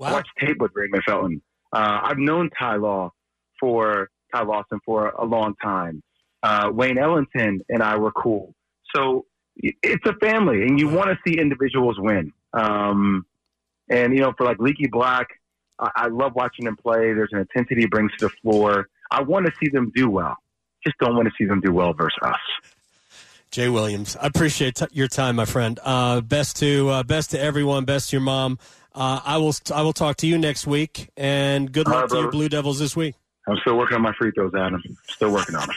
I 0.00 0.12
watched 0.12 0.30
tape 0.38 0.58
with 0.60 0.72
Raymond 0.74 1.02
Felton. 1.06 1.40
Uh, 1.72 2.00
I've 2.02 2.18
known 2.18 2.50
Ty 2.58 2.76
Law 2.76 3.12
for 3.58 4.10
Ty 4.34 4.42
Lawson 4.42 4.78
for 4.84 5.08
a 5.10 5.24
long 5.24 5.54
time. 5.62 6.02
Uh, 6.42 6.70
Wayne 6.72 6.98
Ellington 6.98 7.60
and 7.68 7.82
I 7.82 7.96
were 7.96 8.12
cool. 8.12 8.54
So 8.94 9.24
it's 9.56 10.04
a 10.06 10.14
family, 10.14 10.62
and 10.62 10.78
you 10.78 10.88
want 10.88 11.08
to 11.08 11.16
see 11.26 11.38
individuals 11.38 11.96
win. 11.98 12.32
Um, 12.52 13.24
and 13.88 14.14
you 14.14 14.20
know, 14.20 14.32
for 14.36 14.44
like 14.44 14.58
Leaky 14.58 14.86
Black, 14.86 15.28
I, 15.78 15.90
I 15.96 16.06
love 16.08 16.32
watching 16.34 16.66
him 16.66 16.76
play. 16.76 17.12
There's 17.14 17.30
an 17.32 17.38
intensity 17.38 17.82
he 17.82 17.86
brings 17.86 18.12
to 18.18 18.26
the 18.26 18.32
floor. 18.42 18.88
I 19.10 19.22
want 19.22 19.46
to 19.46 19.52
see 19.60 19.70
them 19.70 19.92
do 19.94 20.10
well. 20.10 20.36
Just 20.86 20.98
don't 20.98 21.16
want 21.16 21.26
to 21.26 21.34
see 21.36 21.44
them 21.44 21.60
do 21.60 21.72
well 21.72 21.92
versus 21.92 22.16
us. 22.22 22.36
Jay 23.50 23.68
Williams, 23.68 24.16
I 24.16 24.28
appreciate 24.28 24.76
t- 24.76 24.86
your 24.92 25.08
time, 25.08 25.34
my 25.34 25.44
friend. 25.44 25.80
Uh, 25.82 26.20
best 26.20 26.56
to 26.60 26.88
uh, 26.90 27.02
best 27.02 27.32
to 27.32 27.40
everyone. 27.40 27.84
Best 27.84 28.10
to 28.10 28.16
your 28.16 28.22
mom. 28.22 28.60
Uh, 28.94 29.20
I 29.24 29.38
will 29.38 29.54
I 29.74 29.82
will 29.82 29.92
talk 29.92 30.16
to 30.18 30.28
you 30.28 30.38
next 30.38 30.66
week, 30.66 31.08
and 31.16 31.72
good 31.72 31.88
luck 31.88 32.02
right, 32.02 32.10
to 32.10 32.16
your. 32.18 32.30
Blue 32.30 32.48
Devils 32.48 32.78
this 32.78 32.94
week. 32.94 33.16
I'm 33.48 33.56
still 33.62 33.76
working 33.76 33.96
on 33.96 34.02
my 34.02 34.12
free 34.18 34.30
throws, 34.30 34.54
Adam. 34.54 34.80
Still 35.08 35.32
working 35.32 35.56
on 35.56 35.66
them. 35.66 35.76